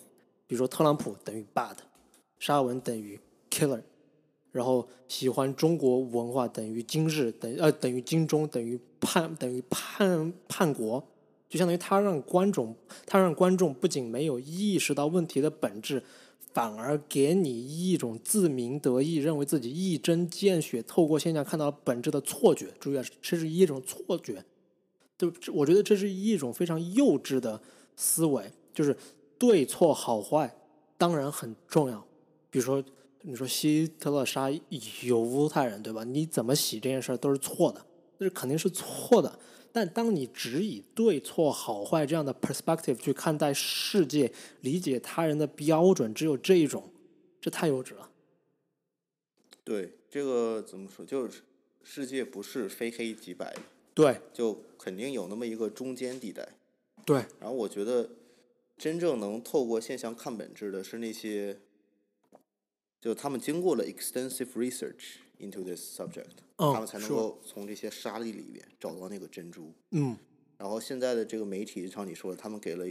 [0.47, 1.77] 比如说特朗普等于 bad，
[2.39, 3.19] 沙文等于
[3.51, 3.81] killer。
[4.51, 11.03] 然后喜欢中国文化等于今日等呃等于金钟等于叛等于叛叛国，
[11.49, 12.75] 就相当于他让观众
[13.07, 16.03] 他让观众不仅没有意识到问题的本质，
[16.53, 22.69] 反而给你一种自鸣得意，认为自己一针见血，透过现象看到了本质的错觉。
[22.79, 24.45] 注意啊，这是一种错觉。
[25.19, 27.61] 对我觉得这是一种非常幼稚的
[27.99, 28.97] 思维，就是
[29.37, 30.57] 对错好坏
[30.97, 32.07] 当然很重要，
[32.49, 32.83] 比如说。
[33.23, 34.49] 你说希特勒杀
[35.03, 36.05] 犹太人，对吧？
[36.05, 37.85] 你怎么洗这件事儿都是错的，
[38.19, 39.39] 这肯定是错的。
[39.73, 46.89] 但当你只以对错好坏这样的 perspective 去看待世界，理解他人的标准只有这一种，
[47.41, 48.09] 这太幼稚了。
[49.65, 51.05] 对，这个怎么说？
[51.05, 51.43] 就是
[51.83, 53.61] 世界不是非黑即白的，
[53.93, 56.49] 对，就肯定有那么一个中间地带。
[57.09, 57.25] 对。
[57.41, 58.11] 然后我觉得，
[58.77, 61.59] 真正能透过现象看本质的是那些。
[63.01, 69.73] 就他们经过了 extensive research into this subject，他们才能够从这些沙粒里面找到那个珍珠。
[69.93, 70.17] 嗯。
[70.59, 72.85] 然后现在的这个媒体，就像你说的，他们给了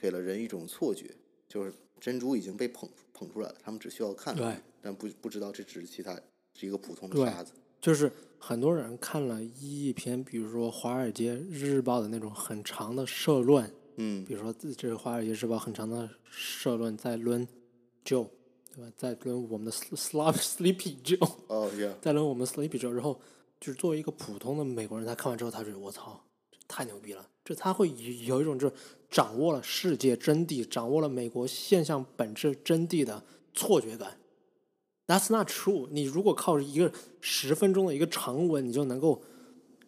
[0.00, 1.14] 给了人一种错觉，
[1.46, 4.34] 就是珍珠已经被捧捧出来了，他们只需要看，
[4.80, 6.18] 但不不知道这只是其他
[6.54, 7.52] 是一个普通的沙子。
[7.80, 17.46] 就是很多人看了一篇，比如说《华尔街日报》的那种很长的社论，嗯，比如说这是《华尔街日报》很长的社论，在论
[18.04, 18.28] 就。
[18.72, 18.92] 对吧？
[18.96, 23.20] 在抡我们的 slop sleepy Joe，哦，yeah， 在抡我们 sleepy Joe，然后
[23.58, 26.24] 就是作为一个普通的美国人，他看完之后，他觉得我操，
[26.68, 27.28] 太牛逼了！
[27.44, 27.90] 就他会
[28.26, 28.74] 有一种就是
[29.10, 33.20] 掌握了世界真谛，掌握了美国现象本质真谛的
[33.52, 34.16] 错觉感。
[35.10, 35.88] That's not true。
[35.90, 39.20] 你如果靠一个十分钟的一个长文，你就能够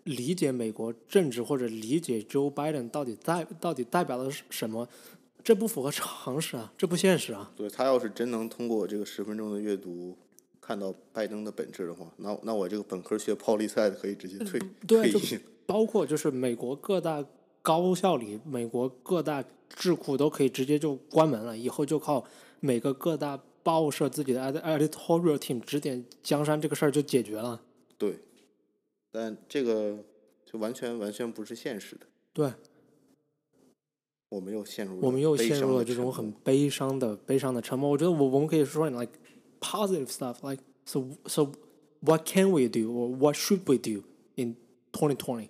[0.03, 4.89] 理解美国政治或者理解 Joe Biden 到底代到底代表的是什么？
[5.45, 6.73] 这不符合常识啊！
[6.77, 7.53] 这不现实啊！
[7.57, 10.17] 对他要是真能通过这个十分钟的阅读
[10.61, 15.39] 看到拜登的本质的话，那那我这个本科学泡利赛的可以直接退退役。
[15.67, 17.25] 包括就是美国各大
[17.61, 22.25] 高校里，美国各大智库都可以直接就关门了，以后就靠
[22.59, 27.63] 每个各大报社自己的 editorial team 指点江山，这个事儿就解决了。
[27.97, 28.19] 对，
[29.11, 29.99] 但这个
[30.45, 32.07] 就完全完全不是现实的。
[32.33, 32.53] 对。
[34.29, 37.91] 我们又陷入我们又陷入了这种很悲伤的悲伤的沉默。
[37.91, 39.13] 我觉得我我们可以说，like
[39.61, 41.53] positive stuff，like so so
[42.01, 44.03] what can we do or what should we do
[44.37, 44.57] in
[44.93, 45.49] 2020?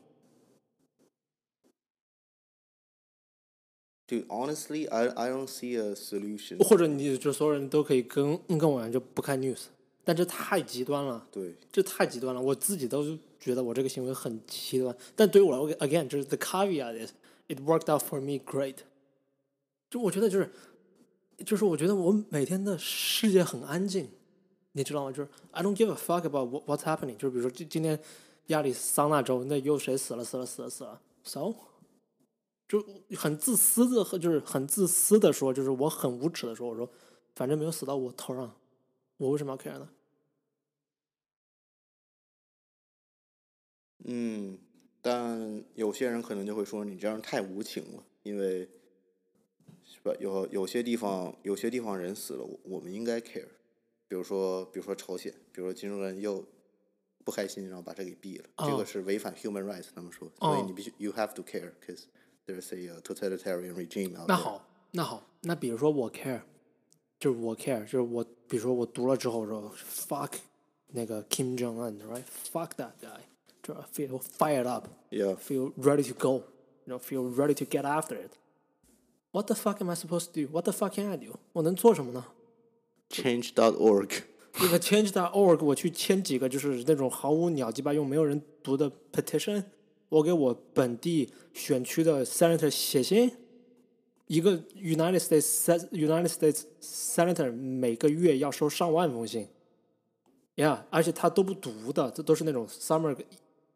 [4.08, 6.64] Dude, honestly, I I don't see a solution.
[6.64, 9.66] 或者你就所有人都可以跟跟我一样就不看 news，
[10.06, 11.28] 但这太极端了。
[11.32, 12.42] 对，这太极端了。
[12.42, 13.04] 我自己都
[13.40, 18.76] 觉得我这个行为很极端，但对于我来，again，就是 the caveat is。It worked out for me great。
[19.90, 20.52] 就我觉得就是，
[21.46, 24.10] 就是我觉得我每天的世界很安静，
[24.74, 25.12] 你知道吗？
[25.14, 27.16] 就是 I don't give a fuck about what what's happening。
[27.16, 27.98] 就是比如说今今天
[28.48, 31.54] 亚利桑那州那又谁死了死了死了死了，so
[32.73, 32.83] 就
[33.17, 36.91] 很自私的和就是很自私的说，就是我很无耻的说，我说
[37.35, 38.57] 反正没有死到我头上，
[39.19, 39.91] 我为什么要 care 呢？
[44.05, 44.59] 嗯。
[45.05, 48.69] 但有些人可能就会说你这样太无情了，因为
[49.85, 50.15] 是吧？
[50.21, 53.49] 有有些地方有些地方人死了，我我们应该 care。
[54.07, 56.45] 比如说，比如说朝鲜，比如说金正恩又
[57.25, 59.89] 不开心，然后把这给毙了，这个是违反 human rights。
[59.93, 62.05] 他们说，所以你必须 you have to care，because
[62.52, 64.12] there's a totalitarian regime。
[64.28, 66.42] 那好，那好，那比如说我 care，
[67.20, 70.34] 就是我 care，就是我，比如说我读了之后说 fuck
[70.88, 76.44] 那个 Kim Jong Un，right？fuck that guy。to feel fired up, yeah, feel ready to go,
[76.86, 78.32] you know, feel ready to get after it.
[79.32, 80.48] What the fuck am I supposed to do?
[80.52, 81.38] What the fuck can I do?
[81.52, 82.26] 我能做什么呢？
[83.10, 84.22] Change.org，
[84.62, 89.66] 那个 Change.org，我去签几个就是那种毫无鸟鸡巴用、没有人读的 petition，
[90.13, 93.31] 我给我本地选区的 senator 写信。
[94.27, 99.49] 一个 United States United States senator 每个月要收上万封信。
[100.57, 103.17] ，Yeah，而且他都不读的，这都是那种 summer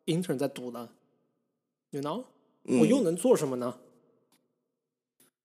[0.05, 0.91] intern 在读的
[1.91, 2.25] ，You know，、
[2.65, 3.79] 嗯我又能做什么呢？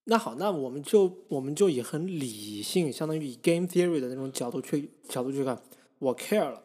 [0.06, 5.62] 那好，那我们就我们就以很理性，相当于以 game theory 的那种角度去角度去看，
[6.00, 6.64] 我 care 了，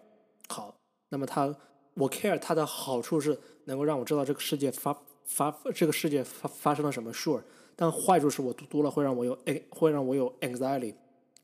[0.48, 0.76] 好，
[1.10, 1.56] 那么它
[1.96, 7.42] 我 care 它的好处是能够让我知道这个世界发发这个世界发发生了什么，sure，
[7.74, 9.37] 但坏处是我读多了会让我有
[9.70, 10.94] 会让我有 anxiety。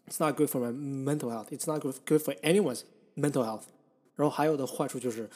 [0.06, 1.46] It's not good for my mental health.
[1.50, 2.82] It's not good good for anyone's
[3.16, 3.62] mental health.
[4.14, 5.30] 然后还有的坏处就是，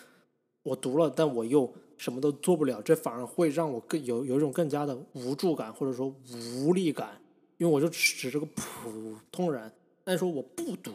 [0.62, 6.14] 我读了，但我又什么都做不了，这反而会让我更有有一种更加的无助感，或者说
[6.58, 7.20] 无力感，
[7.56, 9.72] 因为我就只是个普通人。
[10.04, 10.92] 但是说我不读，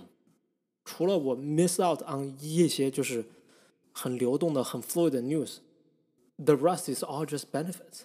[0.86, 3.26] 除了我 miss out on 一些就是
[3.92, 8.02] 很流动的、很 fluid 的 news，the rest is all just benefits。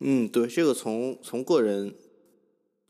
[0.00, 1.94] 嗯，对，这个从从个人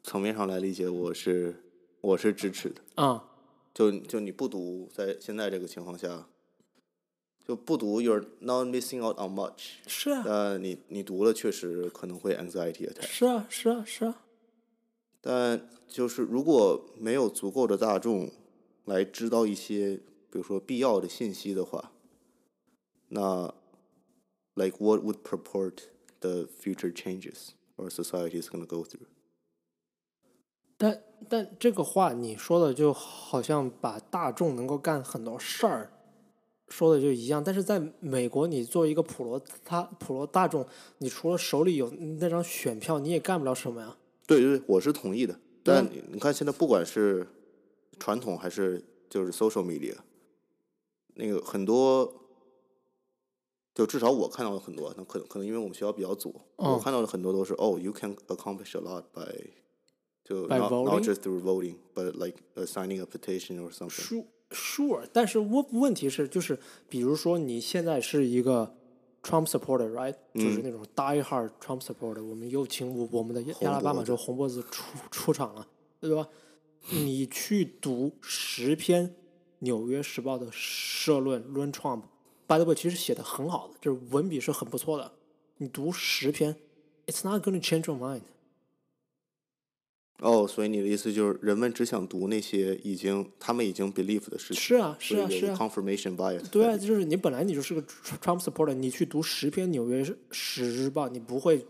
[0.03, 1.63] 层面上来理解，我是
[2.01, 2.81] 我是支持的。
[2.95, 3.25] 啊、
[3.73, 6.27] 就就你不读，在现在这个情况下，
[7.47, 9.75] 就不读，you're not missing out on much。
[9.87, 13.07] 是啊，但你你读了，确实可能会 anxiety attack。
[13.07, 14.23] 是啊，是啊，是啊。
[15.21, 18.31] 但就是如果没有足够的大众
[18.87, 20.01] 来知道一些，
[20.35, 21.93] 比如说必要的信息的话，
[23.11, 23.55] 那
[24.55, 25.85] like what would purport
[26.19, 29.07] the future changes our society is going to go through？
[30.77, 35.93] 但但这个话你说的就好像把大众能够干很多事儿
[36.67, 40.67] 说的就一样，但是在美国，你作为一个普罗他普罗大众，
[40.99, 43.97] 你除了手里有那张选票，你也干不了什么呀。
[44.27, 45.39] 对对，我是同意的。
[45.63, 47.25] 但你你看，现在不管是
[48.01, 49.95] 传统还是就是 social media，
[51.15, 52.13] 那个很多，
[53.75, 59.51] 就至少我看到了很多，那可能可能因为我们学校比较左，我嗯看到的很多都是哦，you can accomplish a lot by
[60.25, 61.05] 就 By not, not voting?
[61.05, 63.91] just through voting, but like uh, signing a petition or something.
[63.91, 68.75] Sure, sure，但是问问题是，就是比如说你现在是一个
[69.23, 75.69] Trump supporter，right？、就是那种 die hard Trump supporter，我们又请我我们的亚亚拉巴马州红脖子出出场了，
[76.01, 76.29] 对吧？
[76.91, 79.09] 你去读十篇
[79.61, 85.13] 《纽约时报》的社论论 Trump，by the way，其实写的很好的，就是文笔是很不错的。
[85.59, 86.57] 你读十篇
[87.07, 88.23] ，it's not going to change your mind。
[90.19, 95.57] 哦，所以你的意思就是人们只想读那些已经他们已经 believe 的事情，是啊，是啊，是啊。
[95.57, 96.49] confirmation bias。
[96.51, 101.67] 对啊，就是你本来你就是个 Trump supporter，你去读十篇《纽约时报》，你不会，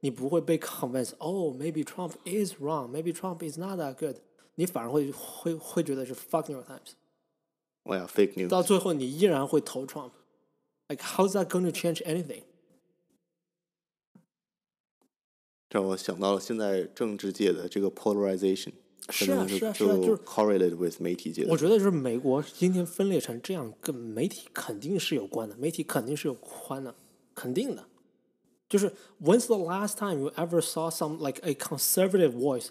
[0.00, 1.12] 你不会被 convince。
[1.18, 4.16] 哦，maybe Trump is wrong，maybe Trump is not that good，
[4.54, 6.92] 你反而会会会觉得是 fuck New York Times。
[7.83, 8.49] 哎呀，fake news。
[8.49, 12.43] 到最后，你依然会投 Trump。Like how's that going to change anything？
[15.69, 18.73] 让我想到了现在政治界的这个 polarization，
[19.09, 21.51] 是啊可能是啊是啊就是 correlated with 媒体界的。
[21.51, 26.95] 我觉得就是美国今天分裂成这样，跟媒体肯定是有关的，媒体肯定是有关的，
[27.33, 27.87] 肯定的。
[28.69, 32.69] 就是 When's the last time you ever saw some like a conservative voice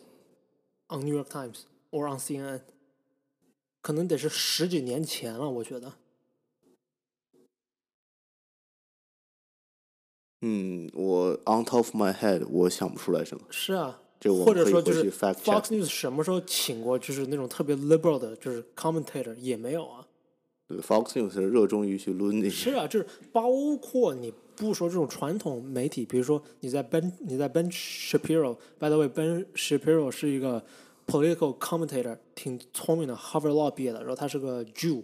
[0.88, 2.60] on New York Times or on CNN？
[3.81, 5.93] 可能得是十几年前了，我觉得。
[10.41, 13.43] 嗯，我 on top of my head，我想不出来什么。
[13.49, 20.07] 是啊，这我或者说就是 Fox News 什么时候请过就是那种特别 liberal 的，就是 commentator 也没有啊。
[20.65, 22.49] 对，Fox News 是热衷于去抡那个。
[22.49, 30.63] 是啊，就是包括你不说这种传统媒体，比如说你在 Ben 你在 Ben Shapiro，by the way，Ben Shapiro 是一个
[31.09, 35.03] political commentator，挺聪明的，Harvard Law 毕业的，然后他是个 Jew，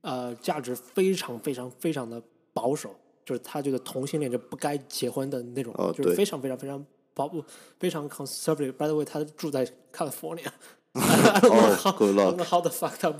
[0.00, 6.84] 呃，价值非常非常非常的保守，就是他觉得同性恋就不该结婚的那种，哦就是非常非常非常
[7.14, 7.30] 保
[7.78, 8.72] 非常 conservative。
[8.72, 10.48] By the way，他住在 California。
[10.94, 13.14] I don't know 哦 how, good I don't luck know how the fuck that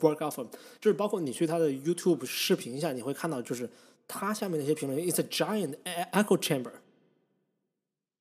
[0.00, 0.48] work out for him。
[0.80, 3.68] 就是包括你去他的 YouTube 视频下，你会看到，就是
[4.06, 6.72] 他下面那些评论，it's a giant e- echo chamber，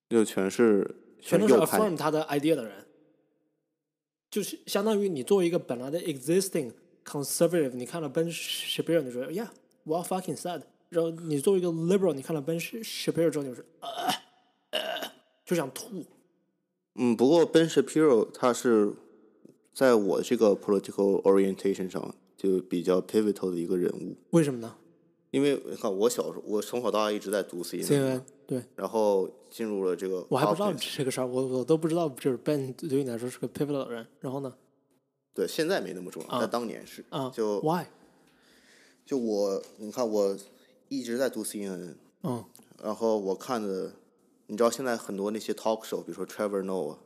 [0.09, 1.53] 就全是全都是。
[1.53, 2.85] affirm 他的 idea 的人，
[4.29, 6.71] 就是相当于你作为一个本来的 existing
[7.05, 10.63] conservative，你看了 Ben Shapiro，你说 Yeah，well fucking sad。
[10.89, 13.89] 然后你作为一个 liberal，你看了 Ben Shapiro 之后，你就是呃
[14.71, 15.11] 呃
[15.45, 16.05] 就想吐。
[16.95, 18.93] 嗯，不过 Ben Shapiro 他是
[19.73, 24.75] 在我这个 political orientation 上就比较 pivotal 的一个人物，为什么呢
[25.31, 34.07] 因为你看我小时候，我从小到大一直在读 CNN，？CNN 对然后进入了这个，我还不知道这个事儿，我我都不知道，就是 Ben 对于你来说是个 pivotal 的人。
[34.19, 34.53] 然后呢？
[35.33, 37.85] 对，现在没那么重要，但当年是，啊就，Why？
[39.05, 40.35] 就我，你看我
[40.89, 42.43] 一直在读 CNN，嗯
[42.81, 43.91] 然后我看的，
[44.47, 46.97] 你知道现在很多那些 talk show，比如说 Trevor Noah，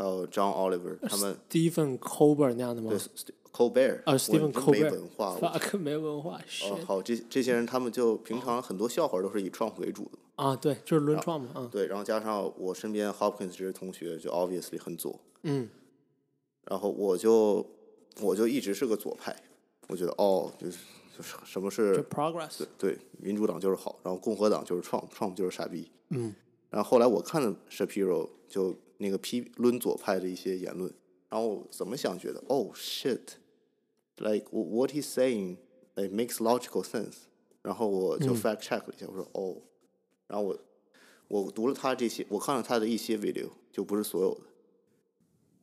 [0.00, 2.90] 还有 John Oliver，他们，Stephen Colbert 那样的吗？
[2.90, 11.68] 对 Colbert，啊，Stephen Colbert，没文化，我 fuck 没文化哦，好，这这些人他们就平常很多笑话都是以 Trump 为主的，啊，对，就是轮创嘛，嗯。
[11.68, 15.68] 对，然后加上我身边 Hopkins 这些同学就 obviously 很左，嗯。
[16.64, 17.66] 然后我就
[18.22, 19.36] 我就一直是个左派，
[19.88, 20.78] 我觉得哦，就是
[21.14, 25.90] 就是什么是是 progress，对对，民主党就是好，然后共和党就是 Trump，Trump 就是傻逼。
[26.08, 26.34] 嗯。
[26.70, 30.92] 然后后来我看了 Shapiro 就那个批论左派的一些言论，
[31.30, 35.56] 然后我怎么想觉得，oh shit，like what he's saying
[35.94, 37.14] like makes logical sense，
[37.62, 39.56] 然后我就 fact check 了一下，我说哦，
[40.26, 40.58] 然后我
[41.28, 44.42] 我读了他这些，我看了他的一些 video，就不是所有的，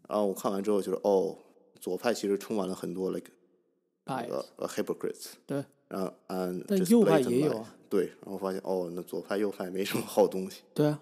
[0.09, 1.37] 然后我看完之后觉得哦，
[1.79, 10.63] 左派其实充满了很多 like，bias，呃呃 hypocrites，对，然后 and 但右派也有啊，对，然后发现哦，那左派右派没什么好东西。
[10.73, 10.99] 对啊，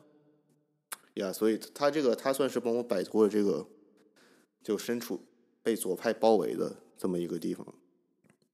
[1.16, 3.66] 呀所以他这个他算是帮我摆脱了这个，
[4.64, 5.22] 就身处
[5.62, 7.66] 被左派包围的这么一个地方，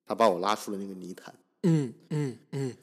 [0.06, 1.34] 他把我拉出了那个泥潭。
[1.64, 2.76] 嗯嗯嗯，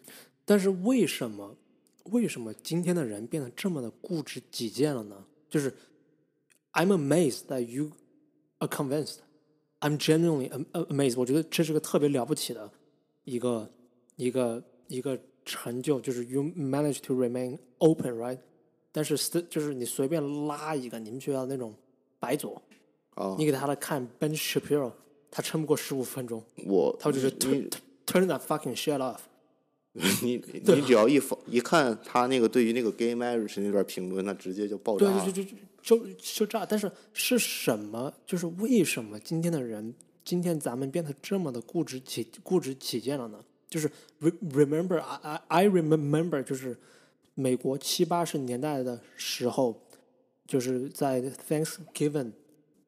[0.45, 1.57] 但是为什么
[2.05, 5.25] 为什么今天的人变得这么的固执己见了呢？
[5.51, 5.75] 就是
[6.73, 7.93] I'm amazed that you
[8.59, 9.17] are convinced.
[9.81, 11.19] I'm genuinely am- am- amazed.
[11.19, 12.71] 我觉得这是个特别了不起的
[13.25, 13.71] 一个
[14.17, 18.39] 一个一个成就，就是 you manage to remain open, right？
[18.93, 19.17] 但是
[19.49, 21.75] 就是你随便拉一个你们学校那种
[22.19, 22.61] 白左，
[23.15, 24.93] 啊你给他来看 Ben Shapiro，
[25.31, 27.71] 他撑不过十五分钟，我他就是 turn
[28.07, 29.19] turn that fucking shit off。
[30.23, 35.25] 你 你只要一放一看他那个对于那个 gay marriage 那段评论，那直接就爆炸对了。
[35.25, 35.45] 对对，
[35.83, 36.65] 就就就炸。
[36.65, 38.13] 但是是什么？
[38.25, 43.41] 就是为什么今天的人，今天咱们变得这么的固执起固执起见了呢？
[43.69, 43.89] 就是
[44.21, 46.79] re remember I I I remember 就是
[47.41, 49.81] 美国七八十年代的时候，
[50.45, 52.33] 就是在 Thanksgiving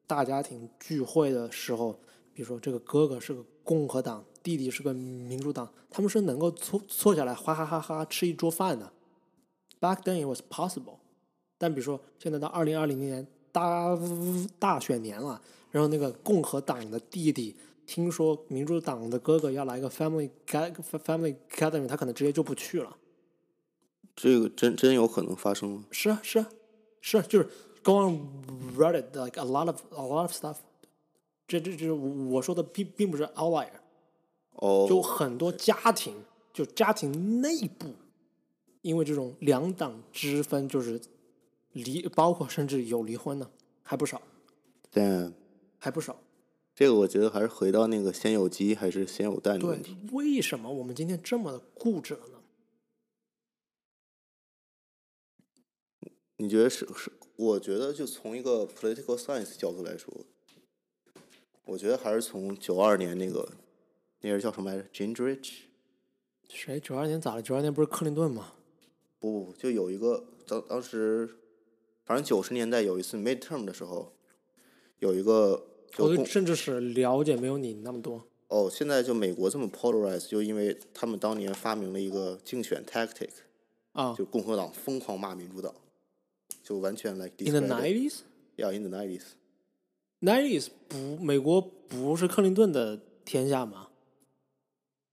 [0.05, 1.97] 大家庭聚会的时候，
[2.33, 8.91] 比如说这个哥哥是个共和党，弟弟是个民主党，他们是能够坐坐下来哈哈哈哈吃一桌饭的。
[9.79, 10.97] Back then it was possible。
[11.57, 13.97] 但比如说现在到二零二零年大
[14.59, 15.41] 大选年了，
[15.71, 22.97] 然后那个共和党的弟弟听说民主党的哥哥要来个 family family gathering，他可能直接就不去了。
[24.21, 25.85] 这个真真有可能发生吗？
[25.89, 26.47] 是啊，是啊，
[27.01, 27.49] 是啊，就是
[27.81, 28.19] go on
[28.77, 30.57] Reddit like a lot of a lot of stuff
[31.47, 31.59] 这。
[31.59, 33.71] 这这这，我说的并并不是 outlier，
[34.57, 36.13] 哦，就很多家庭，
[36.53, 37.95] 就家庭内部，
[38.83, 41.01] 因为这种两党之分，就是
[41.71, 43.49] 离，包括甚至有离婚的，
[43.81, 44.21] 还不少，
[44.91, 45.33] 但
[45.79, 46.15] 还不少。
[46.75, 52.37] 这个我觉得还是回到那个先有鸡还是先有蛋的问题。，为什么我们今天这么的固执了呢？
[56.41, 57.11] 你觉得是是？
[57.35, 60.11] 我觉得就从一个 political science 角度来说，
[61.65, 63.47] 我觉得还是从九二年那个
[64.21, 65.51] 那人叫什么来着？Gingrich？
[66.49, 66.79] 谁？
[66.79, 67.41] 九二年咋了？
[67.43, 68.53] 九二年不是克林顿吗？
[69.19, 71.29] 不不不，就有一个当当时，
[72.05, 74.11] 反正九十年代有一次 midterm 的时候，
[74.97, 78.25] 有一个就我对共政治史了解没有你那么多。
[78.47, 83.29] 哦，现在就美国这么 polarized，就因为他们当年发明了一个竞选 tactic，
[83.91, 85.73] 啊就共和党疯狂骂民主党，
[86.63, 88.19] 就完全 like，in the discredit nineties。
[88.57, 89.23] yeah in the nineties。
[90.19, 93.89] nineties 不，美国不是克林顿的天下吗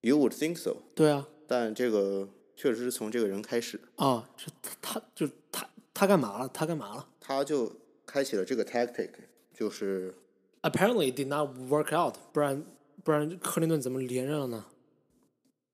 [0.00, 6.48] ？You would think so，对啊，但这个确实是从这个人开始，啊，是他，他就他他干嘛了？
[6.48, 7.72] 他干嘛了他就
[8.04, 9.10] 开启了这个 tactic，
[9.54, 10.14] 就是
[10.62, 12.64] ？Apparently did not work out，不然
[13.02, 14.66] 不然克林顿怎么连任了呢？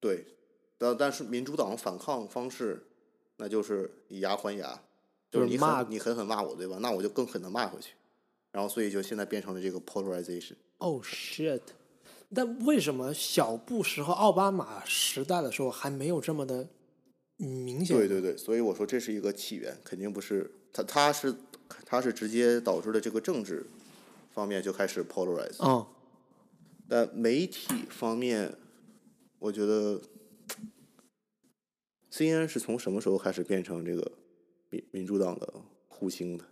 [0.00, 0.26] 对，
[0.78, 2.86] 但但是民主党反抗方式，
[3.36, 4.82] 那就是以牙还牙，
[5.34, 6.78] 就是你骂狠你狠狠骂我，对吧？
[6.80, 7.94] 那我就更狠的骂回去，
[8.52, 10.54] 然后所以就现在变成了这个 polarization。
[10.78, 11.60] Oh shit！
[12.32, 16.68] 但为什么小布什和奥巴马时代的时候还没有这么的
[17.36, 17.96] 明显？
[17.96, 21.34] 对对对，所以我说这是一个起源，肯定不是他，他是
[21.84, 23.66] 他是直接导致了这个政治
[24.30, 25.86] 方面就开始 polarize，、嗯，
[26.88, 28.56] 但媒体方面，
[29.38, 30.00] 我觉得
[32.10, 34.12] CNN 是从什么时候开始变成这个
[34.74, 35.52] 民民主党的
[35.88, 36.44] 护星的？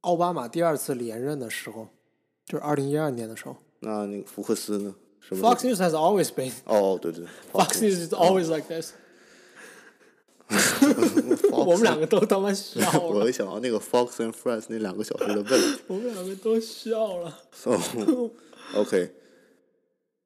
[0.00, 1.88] 奥巴马第二次连任的时候，
[2.44, 3.56] 就是二零一二年的时候。
[3.80, 4.94] 那那个福克斯呢
[5.30, 8.92] ？Fox News has always been 哦，对对 Fox News is always like this。
[11.52, 17.40] 我们两个都他妈笑了，我一想到那个 Fox and Friends 那两个小时的问题我们两个都笑了。
[17.52, 17.78] ，so
[18.74, 19.10] OK，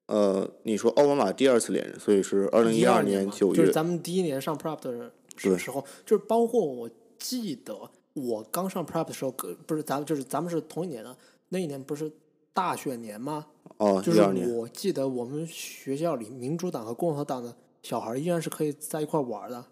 [0.07, 11.17] 呃，你说奥巴马第二次连任，所以是二零一二年嘛九月，就是咱们第一年上 Prop 的对时候，就是包括我记得我刚上 prep 的时候，可不是咱们就是咱们是同一年的，
[11.49, 12.11] 那一年不是
[12.53, 13.47] 大选年吗？
[13.77, 19.67] 哦，就是我记得我们学校里民主党和共和党的小孩儿依然是可以在一块儿玩的，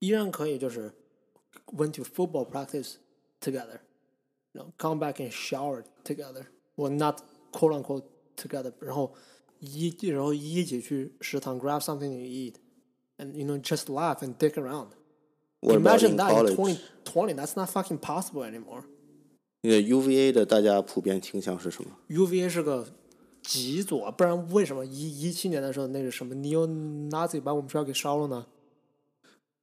[0.00, 0.92] 依然可以就是
[1.66, 2.94] went to football practice
[3.40, 3.80] together,
[4.52, 7.20] you know, come back and shower together, or not
[7.52, 8.04] quote unquote
[8.36, 9.14] together，然后
[9.60, 12.54] 一然后一起去食堂 grab something to eat,
[13.18, 14.88] and you know just laugh and dick around.
[15.60, 18.84] What Imagine in that in college？2020, that's not fucking possible anymore.
[19.62, 22.86] 那个 UVA 的大家普遍倾向是什么？UVA 是个
[23.42, 26.66] 极左，不然为什么一一七年的时候那个什么 neo
[27.10, 28.46] Nazi 把我们学校给烧了呢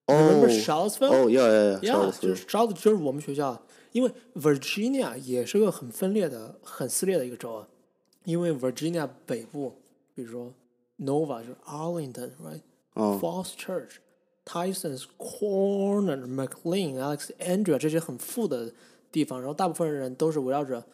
[0.06, 1.26] 哦？Remember Charlottesville？
[1.26, 3.60] 哦，要要要就是烧的就是我们学校，
[3.92, 7.68] 因为 Virginia 也是个很分裂的、很撕裂的一个州啊。
[8.24, 9.74] 因为 Virginia 北部，
[10.14, 10.54] 比如说
[11.00, 13.96] Nova 就是 Arlington，right？False Church、
[14.48, 18.72] Tyson's Corner、McLean、Alexandria 这些很富的
[19.12, 20.86] 地方，然后大部分人都是围绕着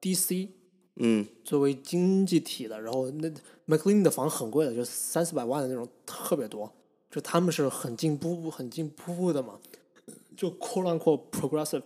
[0.00, 0.48] DC
[0.96, 3.28] 嗯，作为经济体的，然后那
[3.66, 6.72] McLean 的房很贵的，就三四百万的那种特别多，
[7.10, 9.58] 就他们是很进步、很进步的嘛，
[10.36, 11.82] 就 quote unquote progressive。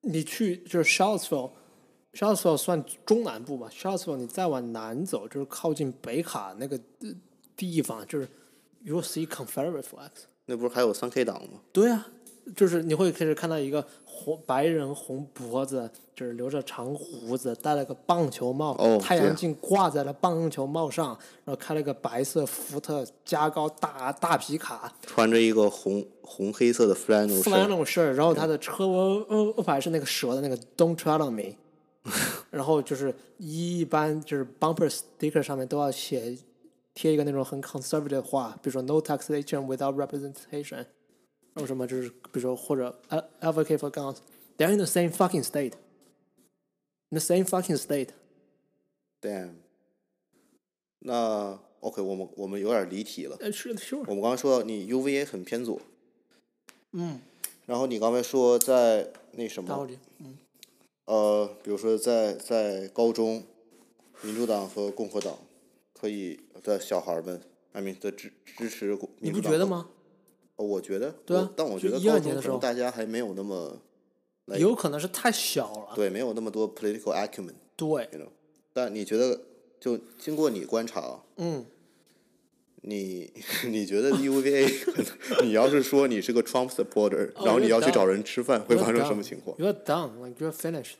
[0.00, 7.14] 你去就是 Charlottesville，Charlottesville 算中南部吧，Charlottesville 你再往南走就是靠近北卡那个呃
[7.56, 8.28] 地方，就是
[8.82, 10.26] you see Confederate flags。
[10.46, 11.60] 那不是还有三 K 党吗？
[11.72, 12.06] 对啊，
[12.56, 21.08] 就是你会开始看到一个红白人红脖子，就是留着长胡子，戴了个棒球帽，哦太阳镜挂在了棒球帽上，
[21.44, 28.86] 然后开了个白色福特加高大大皮卡穿着一个红红黑色的 flannel shirt，然后他的车
[29.62, 31.56] 牌是那个蛇的那个 Don't tread on me，
[32.50, 36.36] 然后就是一般就是 bumper sticker 上面都要写
[36.98, 40.78] 贴一个那种很 conservative 的话，比如说 no taxation without representation，
[41.54, 43.00] 然后什么就是比如说或者
[43.40, 48.08] advocate for guns，they're in the same fucking state，in the same fucking state。
[49.20, 49.50] Damn。
[50.98, 53.36] 那 OK，我们我们有点离题了。
[53.38, 55.80] 呃，是 sure，我们刚刚说你 UVA 很偏左，
[56.90, 57.20] 嗯，
[57.66, 59.96] 然后你刚才说在那什么，打火机，
[61.04, 63.44] 呃，比如说在在高中，
[64.22, 65.38] 民主党和共和党
[66.00, 67.40] 可以的小孩们
[67.72, 69.42] ，I mean 的支支持你民主党和？
[69.42, 69.88] 不觉得吗？
[70.56, 73.80] 哦，我觉得，对但我就12觉得高年的时候大家还没有那么
[74.58, 78.28] 有可能是太小了，对，没有那么多 political acumen，对，you know。
[78.72, 79.40] 但你觉得，
[79.78, 81.64] 就经过你观察啊，嗯，
[82.82, 83.32] 你
[83.68, 90.94] 你觉得 UVA，你要是说你是个 Trump supporter，、哦然后你要去找人吃饭，会发生什么情况？You're done, like you're finished。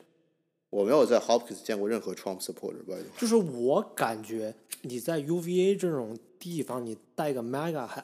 [0.69, 8.03] 我没有在 Hopkins 见过任何 Trump supporter，by the way 就是我感觉你在 UVA 这种地方，你戴个 MAGA hat，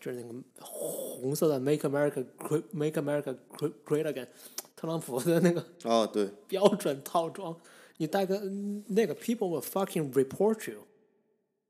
[0.00, 4.28] 就是那个红色的 Make America Great Make America Great Great Again，
[4.74, 7.56] 特朗普的那个哦，对，标准套装，
[7.98, 10.86] 你戴个嗯那个 people will fucking report you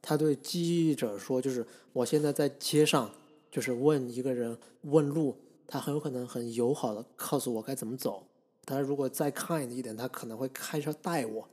[0.00, 3.10] 她对记者说，就是我现在在街上，
[3.50, 8.24] 就是问一个人问路，他很有可能很友好的告诉我该怎么走，
[8.64, 11.48] 他如果再 kind 一点，他可能会开车带我。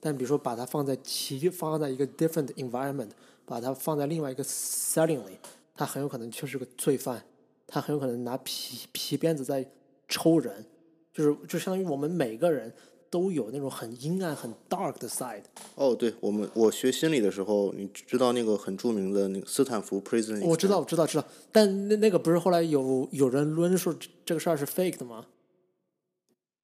[0.00, 3.10] 但比如说把它放在其放在一个 different environment，
[3.44, 5.38] 把它放在另外一个 setting 里，
[5.74, 7.24] 他很有可能就是个罪犯，
[7.66, 9.68] 他很有可能拿皮皮鞭子在
[10.08, 10.64] 抽人，
[11.12, 12.72] 就是就相当于我们每个人
[13.08, 15.42] 都有那种很阴暗、很 dark 的 side。
[15.74, 20.44] 哦，对，我们我学心理的时候，你知道那个很著名的那个斯坦福 prison？
[20.44, 21.24] 我知道，我知道，知道。
[21.50, 23.94] 但那那个不是后来有有人论述
[24.24, 25.26] 这个事儿是 fake 的吗？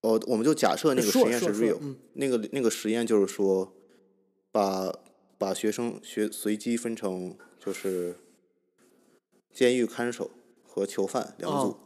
[0.03, 3.73] 哦，我们就假设那个实验是 real，嗯、那个那个实验就是说，
[4.51, 4.93] 把
[5.37, 8.15] 把学生学随机分成就是
[9.51, 10.29] 监狱看守
[10.67, 11.69] 和囚犯两组。
[11.69, 11.77] 哦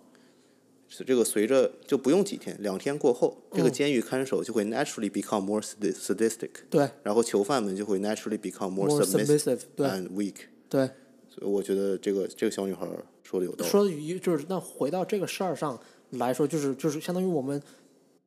[0.89, 10.35] 是这个随着就不用几天，两天过后，这个嗯监狱看守就会 naturally become more sadistic，对然后囚犯们就会 naturally become more，more submissive and weak。
[10.69, 10.89] 对。
[11.27, 12.87] 所以我觉得这个这个小女孩
[13.21, 13.69] 说的有道理。
[13.69, 15.77] 说的于就是那回到这个事儿上
[16.11, 17.61] 来说，就是就是相当于我们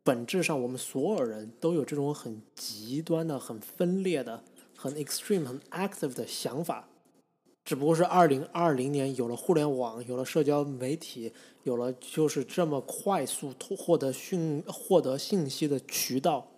[0.02, 4.42] 本质上我们所有人都有这种很极端的、很分裂的、
[4.74, 6.88] 很 extreme、很 active 的想法，
[7.64, 11.32] 只不过是二零二零年有了互联网，有了社交媒体，
[11.64, 16.48] 有了就是这么快速获获得讯获得信息的渠道，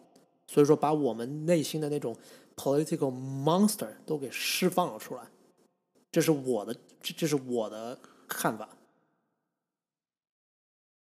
[0.47, 2.17] 所以说把我们内心的那种
[2.55, 5.23] political monster 都给释放了出来。
[6.13, 8.69] 这是我的，这这是我的看法。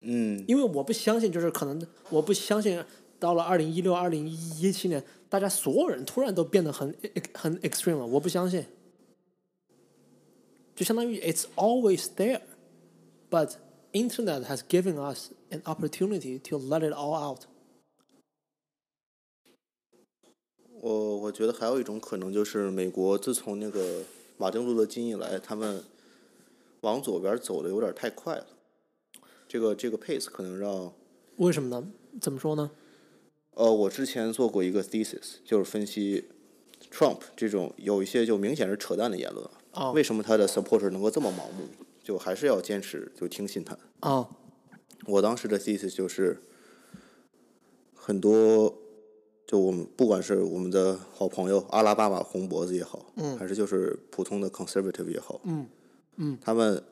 [0.04, 2.82] 嗯，因为我不相信，就是可能我不相信，
[3.18, 6.94] 到了二零一六、二零一七年，大家所有人突然都变得很
[7.32, 8.64] 很 extreme 了，我不相信。
[10.74, 13.52] 就相当于 it's always there，but
[13.92, 17.42] internet has given us an opportunity to let it all out。
[20.80, 24.02] 我我觉得还有一种可能就是美国自从那个
[24.36, 25.82] 马丁路德金以来，他们
[26.82, 28.46] 往左边走的有点太快了。
[29.54, 30.92] 这个这个 pace 可能让
[31.36, 31.86] 为什么呢？
[32.20, 32.72] 怎么说呢？
[33.52, 36.24] 呃，我之前做过一个 thesis，就是分析
[36.90, 41.68] Trump 这种有一些就明显是扯淡的言论，哦为什么他的 supporter 能够这么盲目，
[42.02, 43.78] 就还是要坚持就听信他。
[44.00, 44.28] 啊，
[45.06, 46.42] 我当时的 thesis 就是
[47.94, 48.76] 很多，
[49.46, 55.68] 就我们不管是我们的好朋友阿拉巴马红脖子也好，嗯还是就是普通的 conservative 也好，嗯
[56.16, 56.82] 嗯，他们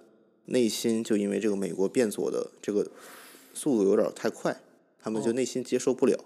[0.47, 2.87] 内心就因为这个美国变左的这个
[3.55, 4.61] 速度有点太快，
[5.01, 6.19] 他们就哦内心接受不了，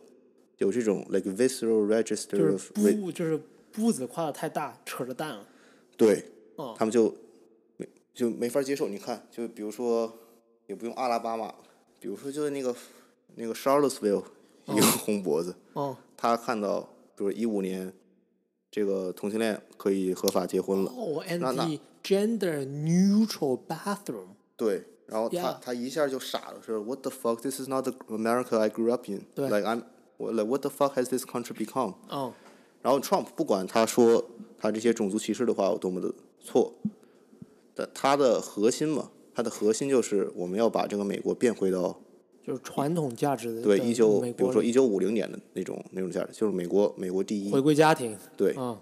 [0.59, 3.41] 有这种 like visceral register 是 of re- 步就是
[3.73, 5.47] 步子跨的太大，扯着蛋了。
[5.97, 6.25] 对，
[6.57, 7.15] 哦他们就
[7.77, 8.89] 没就没法接受。
[8.89, 10.13] 你看，就比如说，
[10.67, 11.55] 也不用阿拉巴马，
[12.01, 12.75] 比如说就是那个
[13.35, 14.25] 那个 Charlottesville
[14.67, 16.81] 一个红脖子，哦他看到
[17.15, 17.93] 比如一五年
[18.71, 20.93] 这个同性恋可以合法结婚了，
[21.39, 24.37] 那那 gender neutral bathroom。
[24.57, 27.41] 对，然后他他一下就傻了，说 What the fuck?
[27.41, 29.23] This is not the America I grew up in.
[29.35, 29.83] 对 Like I'm
[30.19, 31.95] like what the fuck has this country become?
[32.09, 32.33] 哦
[32.83, 34.25] 然后 Trump 不管他说
[34.59, 36.73] 他这些种族歧视的话有多么的错，
[37.75, 42.01] 但他的核心嘛，他的核心就是我们要把这个美国变回到
[42.47, 48.79] 就是传统价值的的对一九，比如说一九五零年的那种那种价值，就是美国美国第一回，归家庭，对，啊，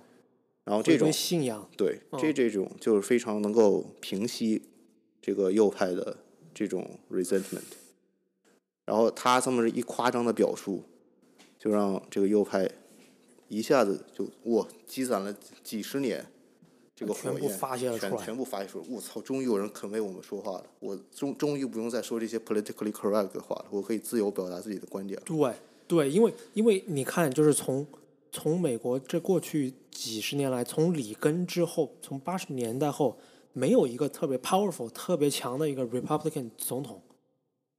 [0.64, 4.62] 然后这种信仰，对这这种就是非常能够平息
[5.20, 6.16] 这个右派的
[6.54, 7.60] 这种 resentment，
[8.86, 10.82] 然后他这么一夸张的表述，
[11.58, 12.70] 就让这个右派
[13.48, 16.24] 一下子就哇积攒了几十年，
[16.94, 18.86] 这个全部火焰发泄了出来全全部发泄出来。
[18.88, 25.26] 我操，终于有人肯为我们说话了，我终终于不用再说这些 politically correct 的话了，我可以自由表达自己的观点了。
[25.26, 25.54] 对
[25.86, 27.86] 对，因为因为你看，就是从
[28.34, 33.16] 从美国这过去几十年来，从里根之后，从八十年代后，
[33.52, 37.00] 没有一个特别 powerful、特别强的一个 Republican 总统。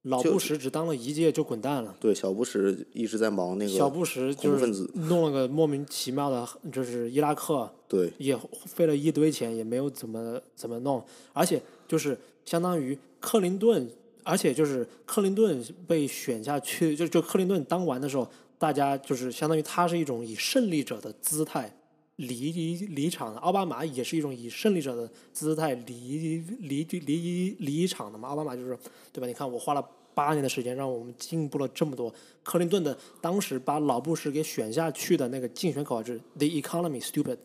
[0.04, 8.38] 老布什只当了一届就滚蛋了，对，小布什一直在忙那个小布什就是弄了个莫名其妙的，就是伊拉克， 对也
[8.68, 11.04] 费了一堆钱，也没有怎么怎么弄，
[11.34, 13.90] 而且就是相当于克林顿，
[14.22, 21.76] 而且就是克林顿被选下去，就就克林顿当完的时候，大家就是相当于他是一种以胜利者的姿态
[22.16, 28.78] 离离离场的，奥巴马也是一种以胜利者的姿态离离离离场的嘛，奥巴马就是
[29.12, 29.28] 对吧？
[29.28, 29.86] 你看我花了。
[30.16, 32.10] 八年的时间让我们进步了这么多。
[32.42, 37.38] 克林顿的当时把老布什给选下去的那个竞选口号是 “The economy stupid”，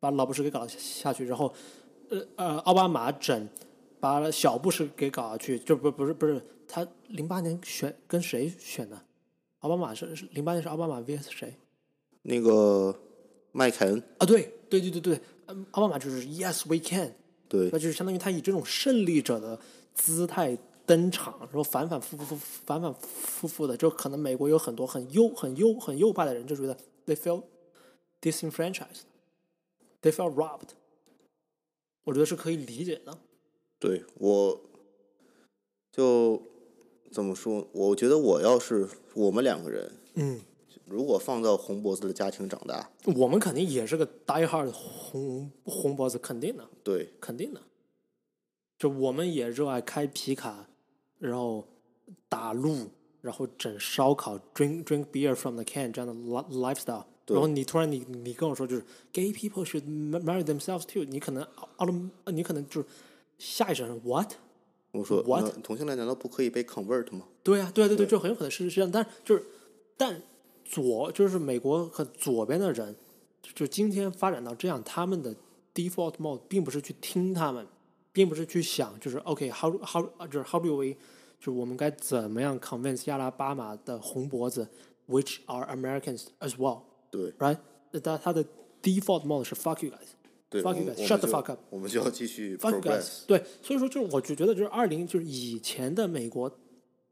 [0.00, 1.54] 把老布什给搞下去，然后，
[2.10, 3.48] 呃呃，奥巴马整
[4.00, 9.00] 把小布什给搞下去，就不不是不是他零八年选跟谁选的？
[9.60, 11.54] 奥巴马是零八年是奥巴马 vs 谁？
[12.22, 12.94] 那个
[13.52, 17.14] 麦凯恩，啊，对对对对对，嗯，奥巴马就是 Yes we can，
[17.48, 17.70] 对。
[17.72, 19.58] 那就是相当于他以这种胜利者的
[19.94, 20.56] 姿态
[20.86, 27.42] 登场，然后反反复复反反复复的，就可能美国有很多很右很右很右派的人就觉得 they feel
[28.20, 30.70] disenfranchised，they feel robbed，
[32.04, 33.18] 我觉得是可以理解的。
[33.78, 34.60] 对我，
[35.92, 36.42] 就
[37.10, 37.66] 怎么说？
[37.72, 40.40] 我觉得我要是我们两个人嗯，
[40.86, 47.60] 如果放到红脖子的家庭长大，我们肯定也是个 die hard 红红脖子，肯定的，对肯定的。
[48.78, 50.68] 就我们也热爱开皮卡，
[51.18, 51.66] 然后
[52.28, 52.88] 打路，
[53.20, 57.04] 然后整烧烤，drink drink beer from the can 这样的 li- lifestyle。
[57.26, 58.82] 然后你突然你你跟我说就是
[59.12, 61.46] gay people should ma- marry themselves too，你可能
[61.78, 61.90] out
[62.32, 62.86] 你可能就是
[63.36, 64.32] 下一声 what？
[64.92, 65.44] 我说 What？
[65.44, 67.24] 那同性恋难道不可以被 convert 吗？
[67.42, 69.44] 对啊，对对对，对就很有可能是是这样，但是就是，
[69.96, 70.22] 但
[70.64, 72.96] 左就是美国和左边的人，
[73.54, 75.34] 就今天发展到这样，他们的
[75.74, 77.66] default mode 并不是去听他们，
[78.12, 80.94] 并不是去想，就是 OK，how、how 就是 how do we，
[81.38, 84.68] 就是我们该怎么样 convince 亚拉巴马的红脖子
[85.08, 86.80] ，which are Americans as well，
[87.10, 87.58] 对，right，
[87.90, 88.44] 那他他的
[88.82, 90.08] default mode 是 fuck you guys。
[90.50, 93.26] 对 Fuck you shut the fuck up 我们就要继续 Fuck you guys progress。
[93.26, 96.50] 对，所以说就是我就觉得就是二零就是以前的美国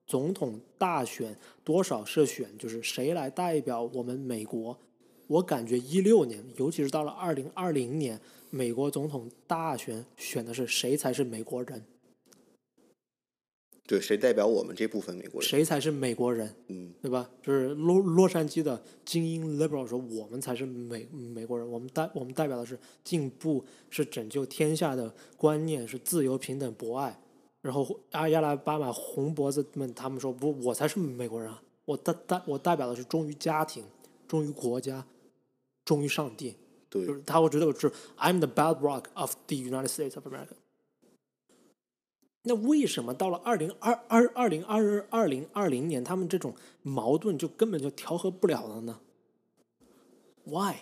[0.06, 4.78] 总统大选多少是选就是谁来代表我们美国，
[5.26, 8.20] 我感觉一六年，尤其是到了二零二零年，
[8.50, 11.84] 美国总统大选选的是谁才是美国人，
[13.86, 15.48] 对，谁代表我们这部分美国人？
[15.48, 17.30] 谁才是美国人，嗯，对吧？
[17.40, 27.20] 就是洛洛杉矶的精英 liberal 说我们才是美美国人，我们代我们代表的是进步，是拯救天下的观念，是自由平等博爱。
[27.62, 31.62] 然后阿亚拉巴马红脖子们他们说不，我才是美国人啊！
[31.84, 33.84] 我代代我代表的是忠于家庭，
[34.26, 35.06] 忠于国家，
[35.84, 36.54] 忠于上帝。
[36.88, 40.54] 对就是他会觉得我是 I'm the bedrock of the United States of America。
[42.48, 49.00] 那为什么到了二零二二二零二二零二零年，他们这种矛盾就根本就调和不了了呢
[50.44, 50.76] ？Why？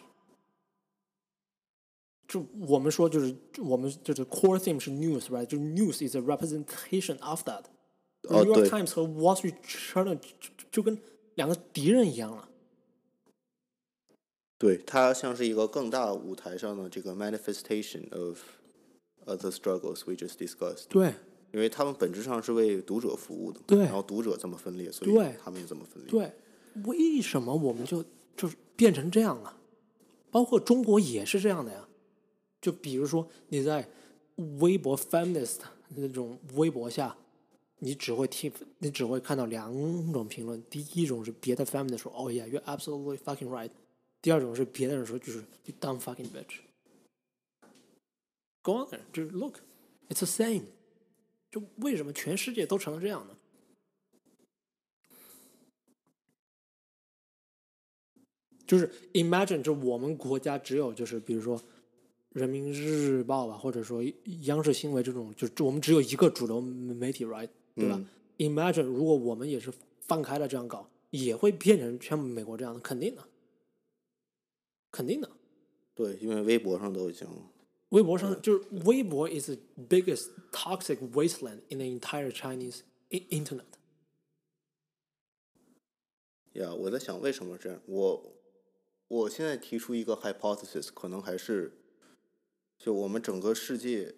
[2.29, 5.47] 就我们说，就是我们就是 core theme 是 news，right？
[5.47, 7.65] 就是 news is a representation of that。
[8.29, 10.99] 哦 New York 对 Times 和 Wall Street Journal 就就就跟
[11.37, 12.51] 两个敌人一样了。
[14.59, 18.41] 对，它像是一个更大舞台上的这个 manifestation of
[19.25, 20.89] uh, the struggles we just discussed。
[20.89, 21.15] 对
[21.55, 26.11] 因为他们本质上是为读者服务的，对然后读者这么分裂，所以他们也这么分裂。
[26.11, 26.33] 对，
[26.83, 28.05] 为什么我们就
[28.37, 29.57] 就是变成这样了？
[30.33, 31.89] 包括中国也是这样的呀。
[32.61, 33.89] 就比如说你在
[34.59, 35.59] 微博 feminist
[35.91, 37.17] 那种微博下，
[37.79, 39.73] 你只会听，你只会看到两
[40.13, 40.61] 种评论。
[40.69, 43.71] 第一种是别的 feminist 说，Oh yeah, you're absolutely fucking right。
[44.21, 46.63] 第二种是别的人说，就是 you dumb fucking bitch。
[48.63, 50.63] Go on there，就是 look，it's the same。
[51.55, 53.37] 就为什么全世界都成了这样呢？
[58.67, 61.63] 就是 imagine，就我们国家只有就是比如说
[62.31, 64.03] 人民日报吧，或者说
[64.47, 68.03] 央视新闻这种，就就我们只有一个主流媒体，right，对吧、
[68.39, 73.23] i m a g i n e 如果我们也是放开了这样搞，也会变成像美国这样的，肯定的，
[74.91, 75.31] 肯定的。
[75.95, 77.29] 对，因为微博上都已经
[77.94, 79.58] 微博上就是微博 is the
[79.90, 83.66] biggest toxic wasteland in the entire Chinese i- internet。
[86.54, 87.82] 呀我在想为什么这样？
[87.86, 88.34] 我
[89.08, 91.74] 我现在提出一个 hypothesis，可能还是
[92.78, 94.14] 就我们整个世界，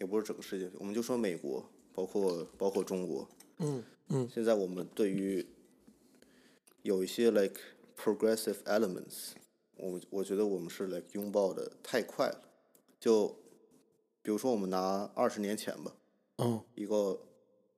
[0.00, 3.28] 也不是整个世界，我们就说美国，包括包括中国，
[3.58, 5.46] 嗯嗯，现在我们对于
[6.82, 7.60] 有一些 like
[7.96, 9.32] progressive elements，
[9.76, 12.42] 我我觉得我们是 like 拥抱的太快了。
[13.01, 13.27] 就
[14.21, 15.91] 比如说我们拿二十年前吧，
[16.37, 17.19] 嗯一个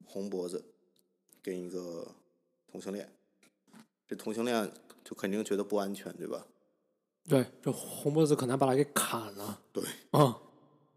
[0.06, 0.62] 红脖子
[1.42, 2.14] 跟一个
[2.68, 3.10] 同性恋，
[4.06, 4.70] 这同性恋
[5.02, 6.46] 就肯定觉得不安全，对吧？
[7.30, 9.62] 对，这红脖子可能把他给砍了。
[9.72, 10.36] 对， 嗯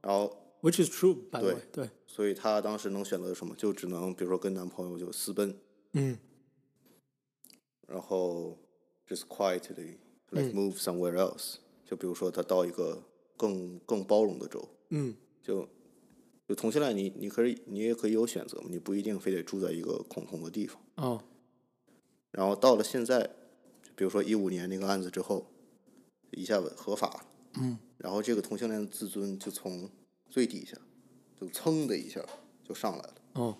[0.03, 1.55] 然后，which is true 对。
[1.73, 5.57] 对，所以她当时能选择什么，就只能比如说跟男朋友就私奔，
[5.93, 6.19] 嗯
[7.87, 8.59] 然后
[9.07, 9.99] just quietly
[10.31, 13.05] like move somewhere else，、就比如说她到一个
[13.37, 15.69] 更更包容的州，嗯就
[16.49, 20.81] 就同性恋你你可以你也可以有选择嘛，你不一定非得住在一个恐同的地方。
[20.97, 21.23] 哦
[22.33, 23.31] 然后到了现在，
[23.95, 25.47] 比如说一五年那个案子之后，
[26.33, 27.27] 一下子合法了，
[27.61, 29.89] 嗯，然后这个同性恋的自尊就从
[30.29, 30.77] 最底下，
[31.41, 32.23] 就噌的一下
[32.63, 33.15] 就上来了。
[33.35, 33.57] 哦，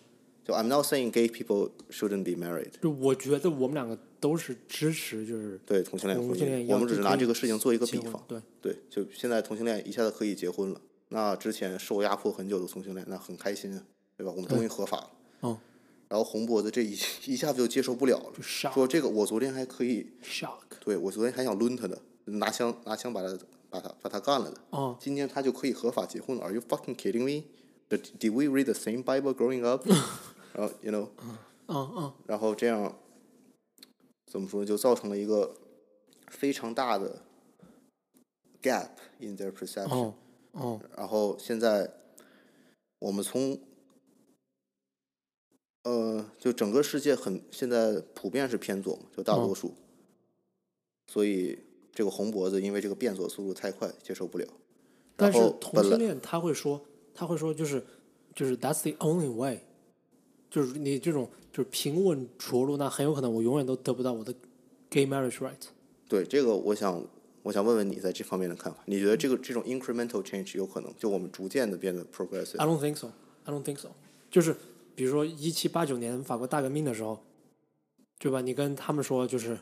[0.47, 8.23] 就 I'm not saying gay people shouldn't be married，就我觉得我们两个都是支持，就是对同性恋婚姻，我们只是拿这个事情做一个比方。
[8.29, 13.83] 对，对，就现在同性恋一下子可以结婚了，那之前受压迫很久的同性恋，那很开心啊，
[14.17, 14.31] 对吧？
[14.31, 15.11] 我们终于合法了。
[15.43, 15.59] 嗯
[16.09, 16.93] 然后红脖子这一
[17.25, 20.61] 一下子就接受不了了，说这个我昨天还可以，shock。
[20.79, 23.37] 对我昨天还想抡他的，拿枪拿枪把他
[23.69, 24.57] 把他把他干了的。
[24.71, 27.47] 嗯今天他就可以合法结婚了？Are you fucking kidding me?
[27.91, 29.85] Did did we read the same Bible growing up?
[30.57, 31.09] 然后 you know，
[31.69, 32.97] 嗯嗯然后这样，
[34.27, 35.55] 怎么说，就造成了一个
[36.29, 37.23] 非常大的
[38.63, 38.89] gap
[39.19, 39.95] in their perception。
[39.95, 40.15] 哦
[40.53, 40.81] 哦。
[40.97, 41.93] 然后现在
[43.01, 43.61] 我们从
[45.83, 49.75] 呃，就整个世界很现在普遍是偏左嘛，就大多数，
[51.07, 51.59] 所以
[51.93, 54.47] 这个红脖子因为这个变左速度太快，接受不了。
[55.17, 56.81] 但是同性恋他会说，
[57.15, 57.85] 他会说就是
[58.35, 59.61] 就是 that's the only way，
[60.51, 64.35] 就是你这种就是平稳着陆，那很有可能我永远都得不到我的
[64.89, 65.55] gay marriage right。
[66.09, 67.03] 对这个，我想
[67.43, 73.11] 我想问问你在这方面的看法，你觉得这个这种 incremental change 有可能就我们逐渐的变得 progressive？I don't think so.
[73.45, 73.89] I don't think so.
[74.31, 74.57] 就是
[74.95, 77.19] 比如说一七八九年法国大革命的时候，
[78.19, 78.41] 对吧？
[78.41, 79.59] 你跟他们说就是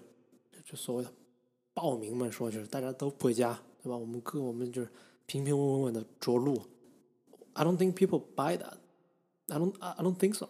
[0.64, 1.10] 就所谓的
[1.72, 3.96] 暴民们说就是大家都回家，对吧？
[3.96, 4.88] 我们各我们就是
[5.26, 6.60] 平平稳稳的着陆。
[7.54, 8.74] I don't think people buy that.
[9.48, 10.48] I don't I I don't think so.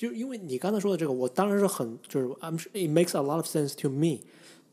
[0.00, 4.20] 就因为你刚才说的这个，我当然是很就是 I'm sure it makes a lot of sense to me。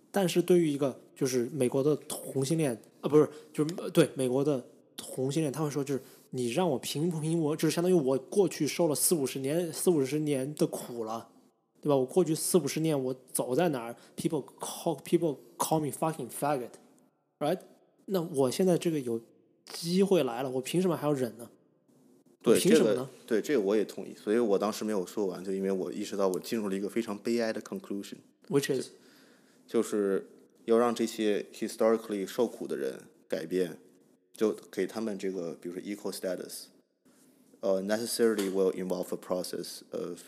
[0.10, 4.66] 但是对于一个就是美国的同性恋啊，不是就是对美国的
[4.96, 11.28] 同性恋，他会说就是你让我平不平我就是相当于我过去受了四五十年四五十年的苦了，
[11.82, 11.98] 对吧？
[11.98, 17.60] 我过去四五十年我走在哪儿，people call people call me fucking faggot，right？
[18.06, 19.20] 那我现在这个有
[19.66, 21.50] 机会来了，我凭什么还要忍呢？
[22.44, 23.10] 对这个凭什么呢？
[23.26, 28.18] 对这个我也同意，所以我当时没有说完，就因为我意识到我进入了一个非常悲哀的 conclusion。
[28.48, 28.90] Which is
[29.68, 30.28] 就是
[30.66, 33.78] 要让这些 historically 受苦的人改变，
[34.34, 36.66] 就给他们这个，比如说 equal status，
[37.60, 40.22] 呃、necessarily will involve a process of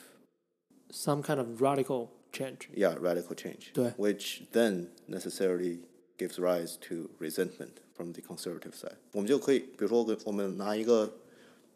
[0.91, 2.67] some kind of radical change。
[2.75, 5.79] yeah radical change，对，which then necessarily
[6.17, 8.97] gives rise to resentment from the conservative side。
[9.13, 11.13] 我们就可以，比如说我给我们拿一个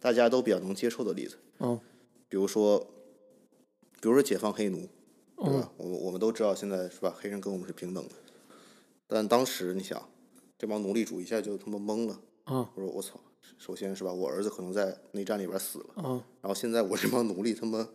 [0.03, 1.79] 大家都比较能接受的例子，嗯
[2.27, 2.77] 比如说，
[4.01, 4.85] 比如说解放黑奴，
[5.37, 5.71] 对吧？
[5.77, 8.13] 我们我们都知道现在是吧，黑人跟我们是平等的，
[9.07, 10.09] 但当时你想，
[10.57, 13.17] 这帮奴隶主一下就他妈懵了，嗯我说我操，
[13.57, 17.87] 首先是吧，我儿子可能在内战里边死了，嗯然后现在我这帮奴隶他妈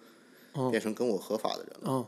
[0.70, 2.06] 变成跟我合法的人了，嗯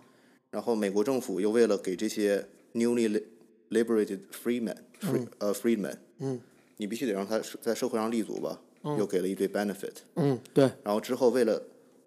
[0.51, 3.25] 然后美国政府又为了给这些 newly li-
[3.69, 6.41] liberated freemen free 呃 freedmen，嗯。
[6.79, 11.63] 你必须得让他在社会上立足吧，又给了一堆 benefit，嗯，对，然后之后为了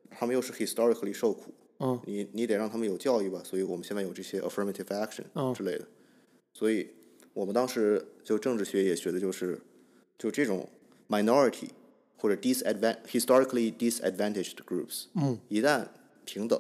[0.10, 2.00] 他们又是 historically 受苦，嗯。
[2.06, 5.54] 你你得让他们有教育吧，所以我们现在有这些 affirmative action 嗯。
[5.54, 5.88] 之类的，
[6.54, 6.90] 所以
[7.34, 9.60] 我们当时就政治学也学的就是，
[10.18, 10.68] 就这种
[11.08, 11.70] minority
[12.18, 15.88] 或者 disadvant historically disadvantaged groups，嗯，一旦
[16.26, 16.60] 平等，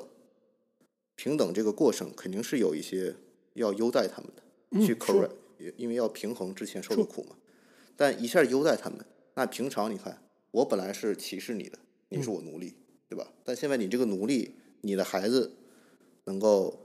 [1.15, 3.15] 平等这个过程肯定是有一些
[3.53, 5.31] 要优待他们的，去 correct，
[5.77, 7.35] 因为要平衡之前受的苦嘛，
[7.95, 8.99] 但一下优待他们，
[9.35, 10.21] 那平常你看，
[10.51, 11.77] 我本来是歧视你的，
[12.09, 12.75] 你是我奴隶，
[13.09, 13.27] 对吧？
[13.43, 15.51] 但现在你这个奴隶，你的孩子
[16.25, 16.77] 能够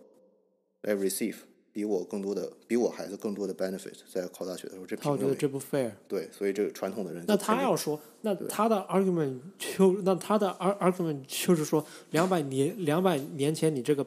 [0.83, 1.37] 来 receive
[1.73, 5.35] 比我更多的，比我孩子更多的 benefit，在考大学的时候，这凭什么他觉得？
[5.37, 5.93] 这不 fair。
[6.09, 14.05] 对，所以这个传统的人那他要说，那他的 argument 就那他的 ar argument 就是说，两百年两百年前你这个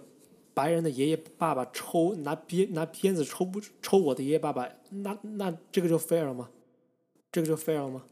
[0.53, 6.49] 白人的爷爷爸爸抽拿鞭拿鞭子抽不抽我的爷爷爸爸，那那这个就 fair 了吗？
[7.31, 8.03] 这个就 fair 了吗？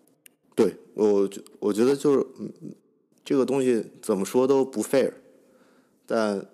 [0.64, 2.76] 对我觉我觉得就是，嗯，嗯
[3.24, 5.14] 这个东西怎么说都不 fair，
[6.05, 6.45] 但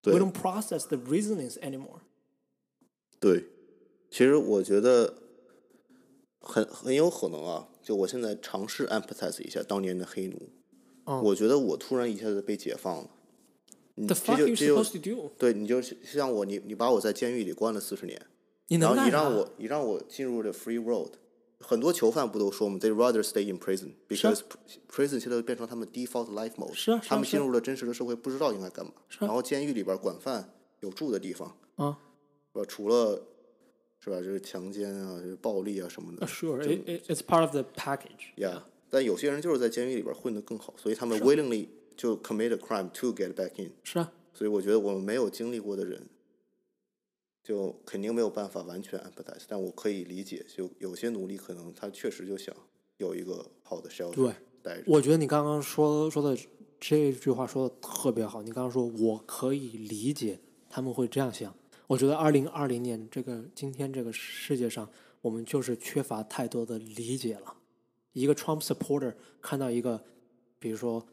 [0.04, 2.00] We don't process the reasonings anymore.
[3.20, 3.44] 对，
[4.10, 5.18] 其实我觉得
[6.40, 10.48] 很很有可能啊，就我现在尝试 empathize 一下当年的黑奴，
[11.04, 13.10] 嗯我觉得我突然一下子被解放了。
[13.96, 15.30] 你 The 这 fuck 就 you 这就 supposed to do?
[15.36, 18.26] 对，你就像我，你你把我在监狱里关了四十年，
[18.68, 21.12] 你能干啥然后你让我你让我进入了 free world，
[21.60, 24.42] 很多囚犯不都说吗？They rather stay in prison 是啊 because
[24.90, 28.92] prison 现在变成他们 default life mode，是啊是啊他们是啊进入了真实的社会，不知道应该干嘛。
[29.08, 31.98] 是啊然后监狱里边管饭有住的地方，啊
[32.52, 32.64] 是吧？
[32.68, 33.22] 除了
[34.00, 36.26] 是吧，就是强奸啊、就是暴力啊什么的。
[36.26, 38.32] ？Sure, it, it, it's part of the package.
[38.36, 43.72] 呀但有些人就是在监狱里边混得更好，所以他们 willingly 就 commit a crime to get back in。
[43.82, 46.06] 是啊，所以我觉得我们没有经历过的人，
[47.46, 49.44] 就肯定没有办法完全 empathize。
[49.46, 52.52] 但我可以理解，就有些奴隶可能他确实就想
[52.96, 54.32] 有一个好的 shelter 对
[54.64, 54.82] 待着。
[54.88, 56.36] 我觉得你刚刚说说的
[56.80, 58.42] 这句话说的特别好。
[58.42, 61.54] 你刚刚说我可以理解他们会这样想。
[61.86, 64.90] 我觉得二零二零年这个今天这个世界上，
[65.20, 67.54] 我们就是缺乏太多的理解了。
[68.12, 70.02] 一个 Trump supporter 看到一个，
[70.58, 71.06] 比如说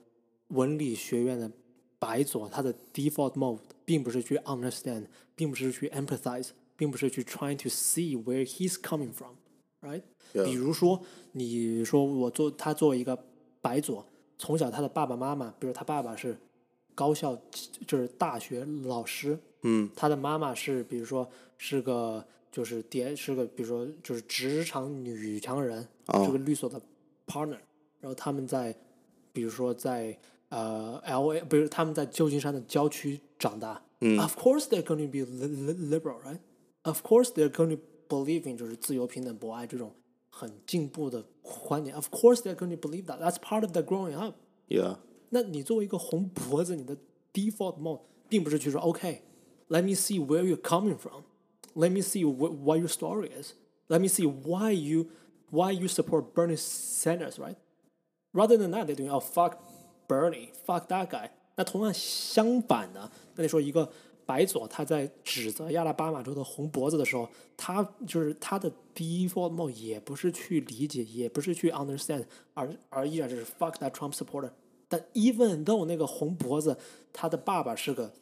[0.47, 1.51] 文理学院的
[1.99, 5.05] 白左，他的 default mode 并不是去 understand，
[5.35, 10.45] 并不是去 empathize，并不是去 trying to see where he's coming from，right？Yeah.
[10.45, 11.01] 比如说，
[11.33, 13.25] 你说我做他作为一个
[13.61, 14.05] 白左，
[14.37, 16.37] 从小他的爸爸妈妈，比如他爸爸是
[16.95, 17.39] 高校
[17.87, 26.81] 就是大学老师，嗯，他的妈妈是比如说是个就是爹是个比如说就是职场女强人，哦是个律所的
[27.25, 27.57] partner，
[27.99, 28.75] 然后他们在
[29.31, 30.17] 比如说在
[30.52, 36.40] 呃 L A，比如他们在旧金山的郊区长大、Of course they're going to be li- li- liberal, right?
[36.82, 39.92] Of course they're going to believe in 就是自由、平等、博爱这种
[40.30, 41.94] 很进步的观点。
[41.94, 43.18] Of course they're going to believe that.
[43.18, 44.36] That's part of their growing up.
[44.68, 44.98] Yeah，
[45.30, 46.96] 那你作为一个红脖子，你的
[47.32, 53.30] default mode 并不是去说 OK，let、me see where you're coming from，let me see wh what your story
[53.30, 55.08] is，let me see why you
[55.50, 59.58] why you support Bernie Sanders，right？Rather than that, they're doing oh fuck
[60.07, 61.29] Bernie, fuck that guy。
[61.55, 63.91] 那同样相反的，那你说一个
[64.25, 74.49] 白左他在指责亚拉巴马州的红脖子的时候，他就是他的 default mode 也不是去理解，也不是去 understand，而而依然就是 fuck that Trump supporter。
[74.87, 76.77] 但 even though 那个红脖子
[77.11, 78.13] 他的爸爸是个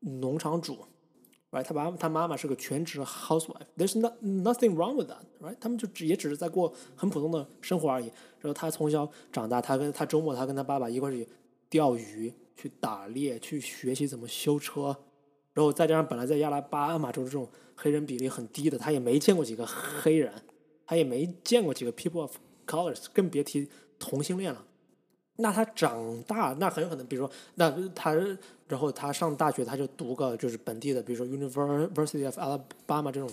[0.00, 0.78] 农场主
[1.62, 5.56] 他爸他妈妈是个全职 housewife，there's not nothing wrong with that，right？
[5.60, 8.06] 他们就只也只是在过很普通的生活而已。
[8.40, 11.26] 然后他从小长大，他跟他周末他跟他爸爸一块去
[11.68, 14.96] 钓鱼、去打猎、去学习怎么修车，
[15.52, 20.32] 然后再加上本来在亚拉巴马州这种黑人比例很低的，他也没见过几个黑人，
[20.86, 22.36] 他也没见过几个 people of
[22.66, 24.64] colors，更别提同性恋了。
[25.37, 28.13] 那他长大，那很有可能，比如说，那他，
[28.67, 33.29] 然后他上大学，他就读个就是本地的，比如说 University of Alabama 这种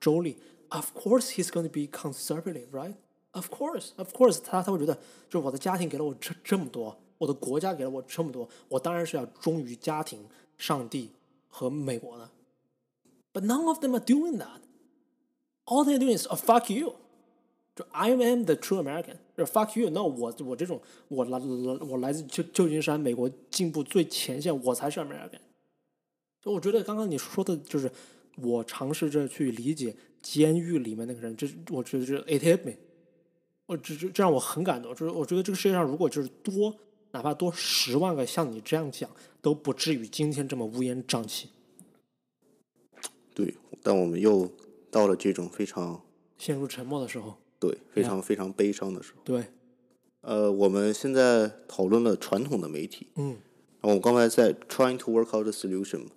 [0.00, 0.36] 州立。
[0.70, 2.94] Of course, he's going to be conservative, right?
[3.32, 4.94] Of course, of course，他他会觉得，
[5.28, 10.26] 就是我的家庭给了我这这么多，我的国家给了我这么多，我当然是要忠于家庭、
[10.58, 11.10] 上帝
[11.48, 12.30] 和美国的。
[13.32, 14.60] But none of them are doing that.
[15.64, 16.94] All they're doing is, oh, fuck you.
[17.74, 21.45] 就 I am the true American，就 Fuck you，那我我这种我来来
[21.87, 25.39] 我来自旧旧金山，美国进步最前线，我才是 American。
[26.41, 27.91] 就我觉得刚刚你说的就是
[28.37, 32.73] 我尝试着去理解监狱里面那个人，这我觉得这 it hit me，
[33.65, 34.93] 我这这这让我很感动。
[34.95, 36.75] 就是我觉得这个世界上如果就是多
[37.11, 39.09] 哪怕多十万个像你这样讲，
[39.41, 41.49] 都不至于今天这么乌烟瘴气。
[43.33, 44.51] 对，但我们又
[44.89, 46.01] 到了这种非常
[46.37, 49.21] 陷入沉默的时候，对非常非常悲伤的时候。
[49.23, 49.45] 对，
[50.21, 53.37] 呃，我们现在讨论了传统的媒体，嗯，
[53.81, 56.11] 我们刚才在 trying to work out the solution 嘛，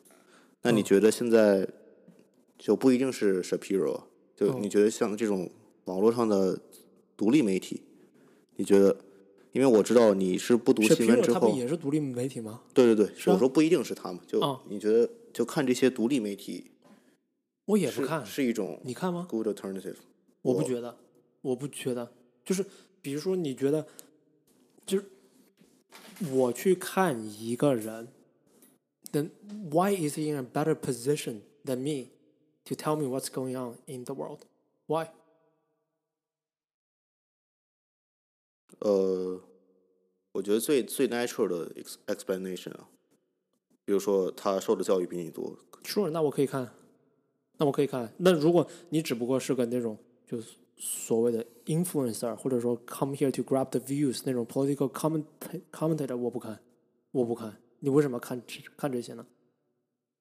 [0.62, 1.68] 那你觉得现在
[2.58, 4.02] 就不一定是 Shapiro，
[4.36, 5.50] 就你觉得像这种
[5.84, 6.60] 网络上的
[7.16, 7.82] 独立媒体，
[8.56, 8.96] 你觉得？
[9.52, 12.60] 因为我知道你是不读新闻之后也是独立媒体吗？
[12.72, 16.70] 对对对，我说不一定是他们，就哦你觉得就看这些独立媒体
[17.64, 19.96] 我也不看，是一种你看吗？good alternative。
[20.42, 20.96] 我不觉得，
[21.42, 22.12] 我不觉得，
[22.44, 22.64] 就是
[23.00, 23.86] 比如说，你觉得，
[24.84, 25.04] 就是
[26.30, 28.08] 我去看一个人
[29.12, 29.30] ，then
[29.70, 32.10] why is he in a better position than me
[32.64, 34.40] to tell me what's going on in the world?
[34.86, 35.08] Why?
[38.80, 39.42] 呃，
[40.32, 42.88] 我觉得最最 natural 的 ex explanation 啊，
[43.84, 46.72] 比如说他受的教育比你多，Sure，那我可以看，
[47.58, 48.12] 那我可以看。
[48.18, 55.24] 那如果你只不过是个那种就是所谓的 influencer，或者说 come here to grab the views 那种 political comment
[55.70, 56.58] commentator，我不看，
[57.12, 57.54] 我不看。
[57.80, 59.26] 你为什么看这看这些呢？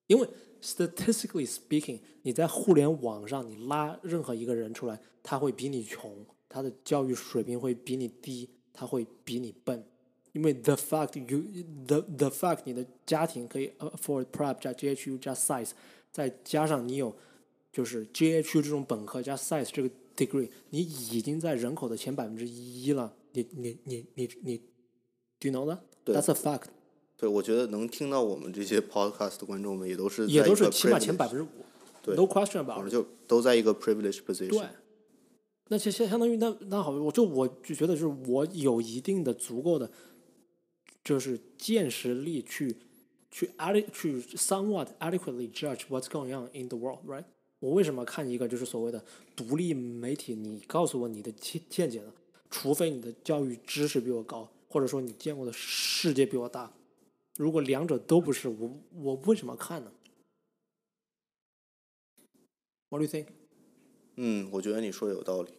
[0.06, 0.28] 因为
[0.60, 9.82] statistically speaking，你在互联网上你拉任何一个人出来，他会比你穷，他的教育水平会比你低，他会比你笨。
[10.32, 11.42] 因为 the fact you
[11.86, 15.70] the the fact 你的家庭可以 afford prep 加 GHU 加 size，
[16.12, 17.16] 再加上你有
[17.72, 19.90] 就是 GHU 这种本科加 size 这个
[20.26, 23.14] degree，你已经在人口的前百分之一了。
[23.32, 24.58] 你你你你你
[25.38, 25.78] ，do you know that？
[26.04, 26.64] 对 That's a fact。
[27.16, 31.48] 对，我觉得能听到我们这些 podcast 的观众们也都是也都是起码前百分之五
[32.02, 32.90] 对，no question 反 about 正。
[32.90, 34.48] 就都在一个 privileged position。
[34.48, 34.68] 对，
[35.68, 39.90] 那其实相当于那那好，我就我就觉得就是我有一定的足够的，
[41.04, 42.76] 就是见识力去
[43.30, 47.24] 去 ade 去 somewhat adequately judge what's going on in the world，right？
[47.60, 49.04] 我为什么看一个就是所谓的
[49.36, 50.34] 独立媒体？
[50.34, 52.12] 你告诉我你的见见解呢？
[52.50, 56.72] 除非你的教育知识比我高，或者说你见过的世界比我大。
[57.36, 59.92] 如果两者都不是，我我为什么看呢
[62.88, 63.26] ？What do you think？
[64.16, 65.52] 嗯，我觉得你说的有道理，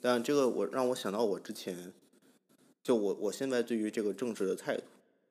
[0.00, 1.92] 但这个我让我想到我之前，
[2.82, 4.82] 就我我现在对于这个政治的态度，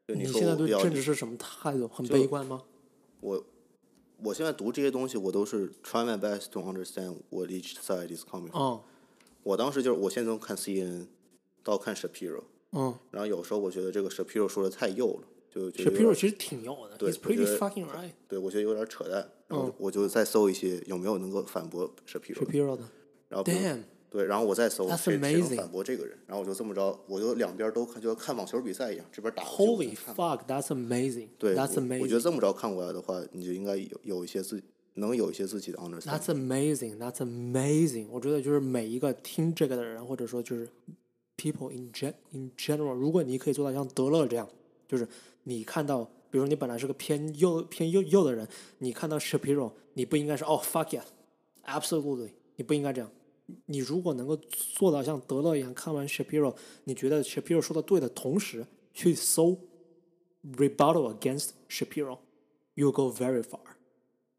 [0.07, 1.87] 就你现在对政治是什么态度？
[1.87, 2.63] 很悲观吗？
[3.21, 3.43] 我
[4.23, 8.81] 我现在读这些东西，我都是 try my best to understand what each side is coming
[9.43, 11.07] 我当时就是我现在从看 CNN
[11.63, 18.11] 到看 Shapiro，嗯然后有时候我觉得这个 Shapiro 说的太幼了，就觉得，Shapiro 其实挺幼的对我觉得 fucking right。
[18.27, 19.13] 对我觉得有点扯淡，
[19.47, 22.83] 然嗯后我就再搜一些有没有能够反驳 Shapiro，Shapiro 的
[23.29, 31.27] 然后，Damn，对，然后我再搜 That's 谁谁能 amazing 反驳这个人，然后我就这么着，我就两边都看，就跟看网球比赛一样，这边打 Holy 再看 fuck，that's amazing。
[31.37, 32.01] 对 That's 我我 amazing。
[32.01, 36.17] 我觉得这么着看过来的话，你就应该有有一些自能有一些自己的 understanding。
[36.17, 36.97] That's amazing.
[36.97, 38.07] That's amazing.
[38.09, 40.69] 我觉得就是每一个听这个的人，或者说就是
[41.35, 44.47] people in gen in general，如果你可以做到像德勒这样，
[44.87, 45.05] 就是
[45.43, 48.47] 你看到，比如说你本来是个偏右偏右右的人，
[48.77, 50.97] 你看到 Shapiro，你不应该是哦 fuck
[51.65, 53.11] yeah，absolutely，你不应该这样。
[53.65, 59.57] 你如果能够做到像德勒一样，看完 Shapiro，你觉得 Shapiro 说的对的同时，去搜
[60.55, 63.59] rebuttal against Shapiro，you go very far.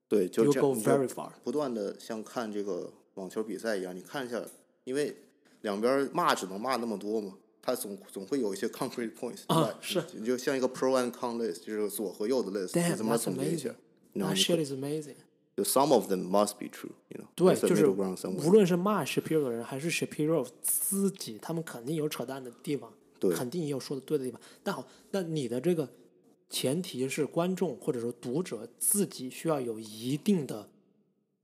[0.09, 1.32] 对，就 You 这 go very far.
[1.42, 4.42] 不断的像看这个网球比赛一样，你看一下，
[4.84, 5.16] 因为
[5.62, 13.74] 两边骂只能骂那么多嘛，他总总会有一些 concrete points 啊是你就像一个 pro and con list，就是左和右的 list，Damn, 你怎么总结一下
[14.14, 15.16] That shit is amazing.
[15.59, 24.40] 就 some of them must be true，you know，对，就是无论是骂 Shapiro 的人，还是 Shapiro 自己，他们肯定有扯淡的地方，对肯定也有说的对的地方。
[24.62, 25.88] 但好，那你的这个
[26.48, 30.70] 前提是观众或者说读者自己需要有一定的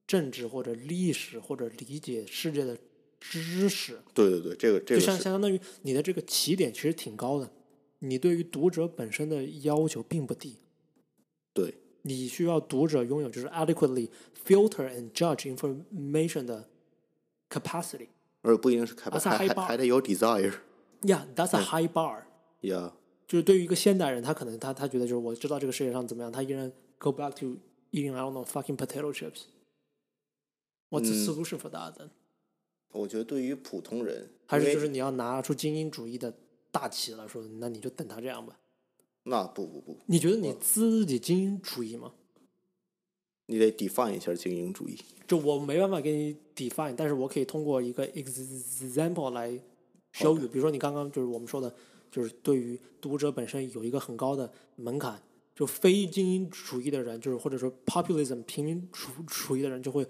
[0.06, 2.78] 政治或者历史或者理解世界的
[3.18, 7.50] 知识，对对对，这个这就个就像相当于你的这个起点其实挺高的，
[7.98, 10.58] 你对于读者本身的要求并不低。
[12.05, 14.09] 对你需要读者拥有就是 adequately
[14.44, 16.68] filter and judge information 的
[17.48, 18.09] capacity。
[18.42, 22.24] 而不一定是开而且还得有 desire，Yeah, that's a high bar。
[22.61, 22.92] Yeah，，
[23.26, 27.57] 就是对于一个现代人，他可能他他觉得就是我知道这个世界上怎么样，他依然 go back to
[27.90, 29.44] eating I don't know fucking potato chips。
[30.90, 32.11] What's the solution for that then？、
[32.92, 36.34] 我觉得对于普通人，还是就是你要拿出精英主义的
[36.70, 38.58] 大旗了，说那你就等他这样吧。
[39.25, 42.13] 那不不不，你觉得你自己精英主义吗？
[43.46, 44.99] 你得 define 一下精英主义。
[45.26, 49.51] 就我没办法给你 define，但是我可以通过一个 example 来
[50.13, 50.46] show you。
[50.49, 51.75] 比如说你刚刚就是我们说的，
[52.11, 55.21] 就是对于读者本身有一个很高的门槛，
[55.55, 60.07] 就非精英主义的人，就是或者说 populism 平民主主义的人，就会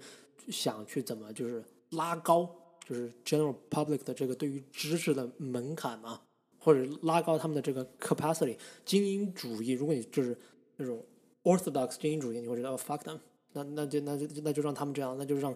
[0.49, 2.49] 想去怎么就是拉高，
[2.85, 6.21] 就是 general public 的这个对于知识的门槛嘛，
[6.65, 8.57] 或者拉高他们的这个 capacity。
[8.83, 10.35] 精英主义，如果你就是
[10.77, 11.05] 那种
[11.43, 13.19] orthodox 精英主义，你会觉得哦 fuck them。
[13.53, 15.55] 那那就那就那就让他们这样，那就让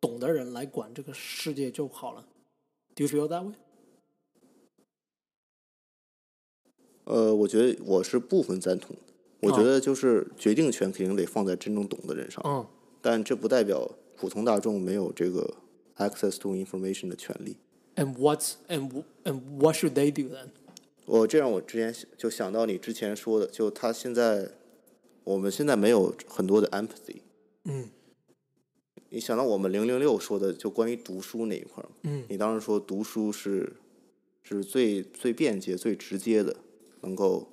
[0.00, 2.26] 懂的人来管这个世界就好了。
[2.94, 3.54] Do you feel that way？
[7.04, 8.96] 呃，我觉得我是部分赞同。
[9.40, 12.66] 我觉哦得就是决定权肯定得放在真正懂的人上，嗯
[13.00, 15.58] 但这不代表普通大众没有这个
[15.98, 17.58] access to information 的权利。
[17.97, 20.49] ，and what's and wh- and what should they do then？
[21.05, 24.51] 我这让我之前就想到你之前说的，就他现在
[25.23, 27.21] 我们现在没有很多的 empathy。
[27.65, 27.89] 嗯
[29.09, 33.73] 你想到我们零零六说的，就关于读书那一块儿，嗯你当时说读书是
[34.41, 36.55] 是最最便捷、最直接的，
[37.01, 37.47] 能够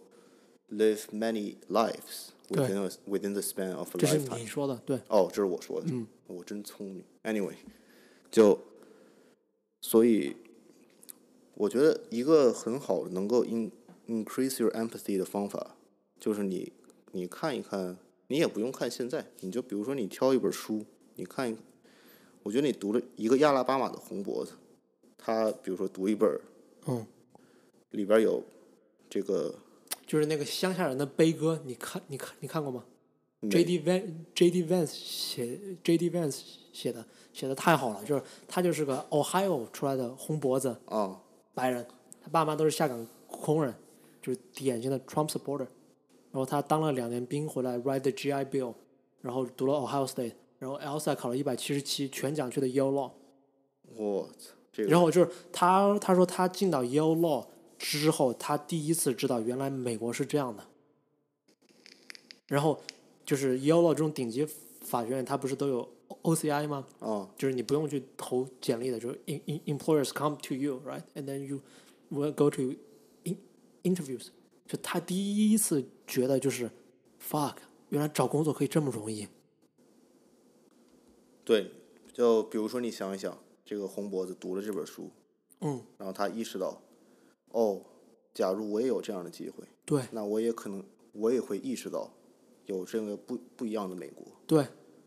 [0.71, 4.39] live many lives 对 within a, within the span of a 这是 lifetime。
[4.39, 5.87] 你说的，对，哦，这是我说的，
[6.29, 7.05] 我真聪明。
[7.25, 7.57] Anyway，
[8.31, 8.59] 就
[9.88, 10.36] 所以
[11.54, 13.72] 我觉得一个很好的能够 in
[14.08, 15.78] increase your empathy 的方法，
[16.20, 16.74] 就是你
[17.12, 17.96] 你看一看，
[18.30, 20.84] 你也不用看现在，你就比如说你挑一本书，
[21.18, 21.56] 你看一，
[22.42, 24.54] 我觉得你读了一个亚拉巴马的红脖子，
[25.20, 26.42] 他比如说读一本儿，
[26.88, 27.06] 嗯，
[27.92, 28.44] 里边有
[29.08, 29.54] 这个
[30.08, 32.84] 就是那个乡下人的悲歌，你看，你看，你看过吗
[33.42, 33.82] ？J.D.
[33.82, 34.02] Van
[34.34, 34.64] J.D.
[34.64, 36.10] Vance 写 J.D.
[36.10, 36.42] Vance
[36.74, 37.06] 写的
[37.36, 41.20] 写的太好了，就是他就是个 Ohio 出来的红脖子啊，
[41.54, 41.86] 白人，
[42.24, 43.76] 他爸妈都是下岗工人，
[44.22, 45.68] 就是典型的 Trump supporter。
[46.32, 48.74] 然后他当了两年兵回来，write the GI Bill，
[49.20, 53.12] 然后读了 Ohio State，然后 LSAT 考了一百七十七，全奖去的 Yale Law。
[53.98, 57.46] 我操，这然后就是他他说他进到 Yale Law
[57.78, 60.64] 之后，他第一次知道原来美国是这样的。
[62.48, 62.80] 然后
[63.26, 64.48] 就是 Yale Law 这种顶级
[64.82, 66.86] 法学院，它不是都有 OCI 吗？
[67.00, 71.62] 哦，就是你不用去投简历的，就是 in, in, employers come to you right and then you
[72.12, 72.74] will go to
[73.24, 73.38] in,
[73.84, 74.28] interviews。
[74.68, 76.70] 就他第一次觉得就是
[77.22, 77.58] fuck，
[77.90, 79.28] 原来找工作可以这么容易。
[81.44, 81.72] 对，
[82.12, 85.12] 就比如说你想一想，这个红脖子读了这本书，
[85.62, 86.82] 嗯，然后他意识到，
[87.50, 87.82] 哦，
[88.34, 90.84] 假如我也有这样的机会，对那我也可能，
[91.14, 92.12] 我也会意识到，
[92.66, 94.26] 有这个不不一样的美国。
[94.48, 94.66] 对，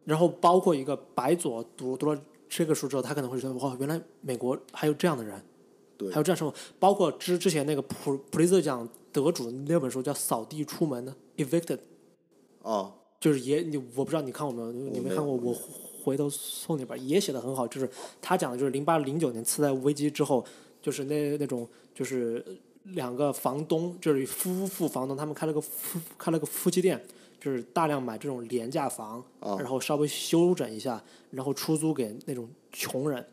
[0.09, 2.19] 然后包括一个白左读读了
[2.49, 5.39] 这个书之后，他可能会觉得哇，原来美国还有这样的人，
[5.99, 6.57] 对还有这样生活。
[6.79, 11.15] 包括之之前那个普普利兹奖得主那本书叫《扫地出门》的
[11.45, 11.79] 《Evicted》，
[12.67, 12.91] 啊，
[13.21, 15.55] 就是也你我不知道你看过没有，你没看过，我
[16.03, 17.69] 回头送你吧，也写的很好。
[17.69, 17.91] 就是
[18.23, 20.43] 他讲的就是零八零九年次贷危机之后，
[20.81, 22.43] 就是那那种就是
[22.85, 27.05] 两个房东，就是夫妇房东，他们开了个夫开了个夫妻店，就
[27.49, 33.27] 是大量买这种廉价房，然后稍微修整一下，然后出租给那种穷人，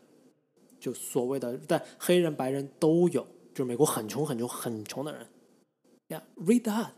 [0.80, 5.26] 就所谓的但黑人白人都有，就是美国很穷很穷很穷的人。
[6.08, 6.90] Yeah, read that.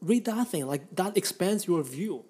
[0.00, 2.22] read that thing like that expands your view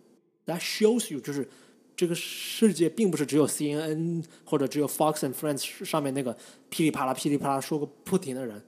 [0.46, 1.48] that shows you 就是
[1.94, 6.36] 这个世界并不是只有 CNN 或者只有 Fox and Friends 上面那个
[6.70, 8.62] 噼里啪啦噼里啪啦说个不停的人，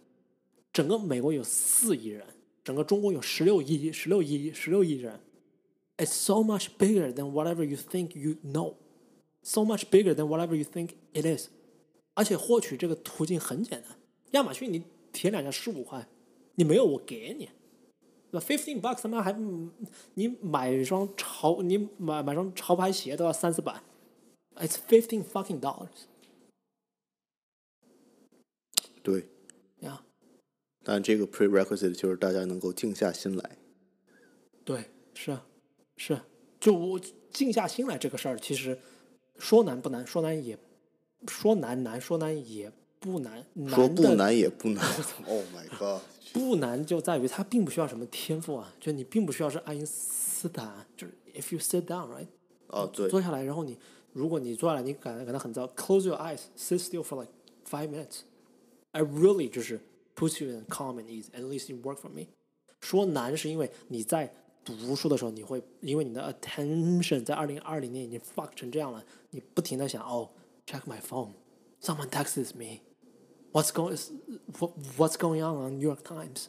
[0.73, 2.27] 整个美国有四亿人，
[2.71, 5.19] 整个中国有十六亿十六亿十六亿人
[5.97, 8.75] ，it's so much bigger than whatever you think you know,
[9.43, 11.49] so much bigger than whatever you think it is，
[12.15, 13.97] 而且获取这个途径很简单，
[14.31, 16.07] 亚马逊你填两下十五块，
[16.55, 17.49] 你没有我给你。
[18.31, 19.33] 那 fifteen bucks 他妈还
[20.15, 23.83] 你买一双潮你买买双潮牌鞋都要三四百
[24.55, 25.89] ，it's fifteen fucking dollars
[29.03, 29.27] 对，
[30.93, 33.57] 但这个 prerequisite 就是大家能够静下心来。
[34.65, 35.47] 对，是啊，
[35.97, 36.27] 是啊，
[36.59, 37.01] 就我
[37.33, 38.77] 静下心来这个事儿，其实
[39.39, 40.59] 说难不难，说难也
[41.29, 44.85] 说难难，说难也不难，说难说不难也不难。
[45.29, 46.03] oh my god！
[46.35, 52.27] 不难就在于它并不需要什么天赋啊，就你并不需要是爱因斯坦，就是 if you sit down right，
[52.67, 53.79] 哦，对，坐下来，然后你
[54.13, 57.33] 如果你坐下来，你感感到很糟，close your eyes，sit still for like
[57.65, 58.23] five minutes。
[58.91, 59.79] I really 就是
[60.20, 61.30] puts you in calm and ease.
[61.34, 62.28] At least it work for me.
[62.82, 64.32] 说难是因为你在
[64.64, 70.30] 读书的时候，你会因为你的 attention 在二零二零年已经 fuck 成这样了，你不停的想哦，
[70.66, 71.34] check my phone,
[71.82, 72.82] someone texts me,
[73.52, 73.98] what's going
[74.60, 76.48] what what's going on on New York Times?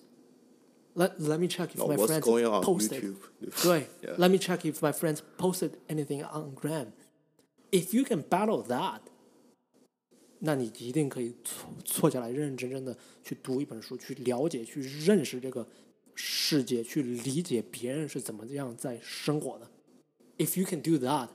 [0.94, 3.02] Let let me check if No, my what's friends going on posted.
[3.02, 3.16] YouTube?
[3.62, 4.16] 对 Yeah.
[4.16, 6.92] let me check if my friends posted anything on Gram.
[7.70, 9.02] If you can battle that,
[10.43, 15.67] 那你一定可以坐坐下来，认认真真的去读一本书，去了解、去认识这个
[16.15, 19.69] 世界，去理解别人是怎么样在生活的。
[20.37, 21.29] If you can do that，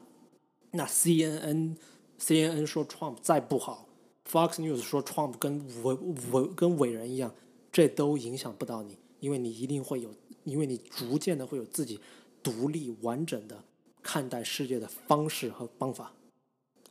[0.73, 1.77] 那 CNN
[2.19, 3.89] CNN 说 Trump 再不好
[4.29, 5.95] ，Fox News 说 Trump 跟伟
[6.33, 7.33] 伟跟伟人一样，
[7.71, 10.13] 这都影响不到你，因为你一定会有，
[10.43, 12.01] 因为你逐渐的会有自己
[12.43, 13.63] 独立完整的
[14.03, 16.13] 看待世界的方式和方法。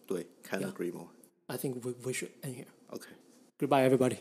[0.07, 1.07] 对，can't agree more。
[1.49, 2.71] I think we we should end here.
[2.93, 3.13] Okay.
[3.57, 4.19] Goodbye, everybody.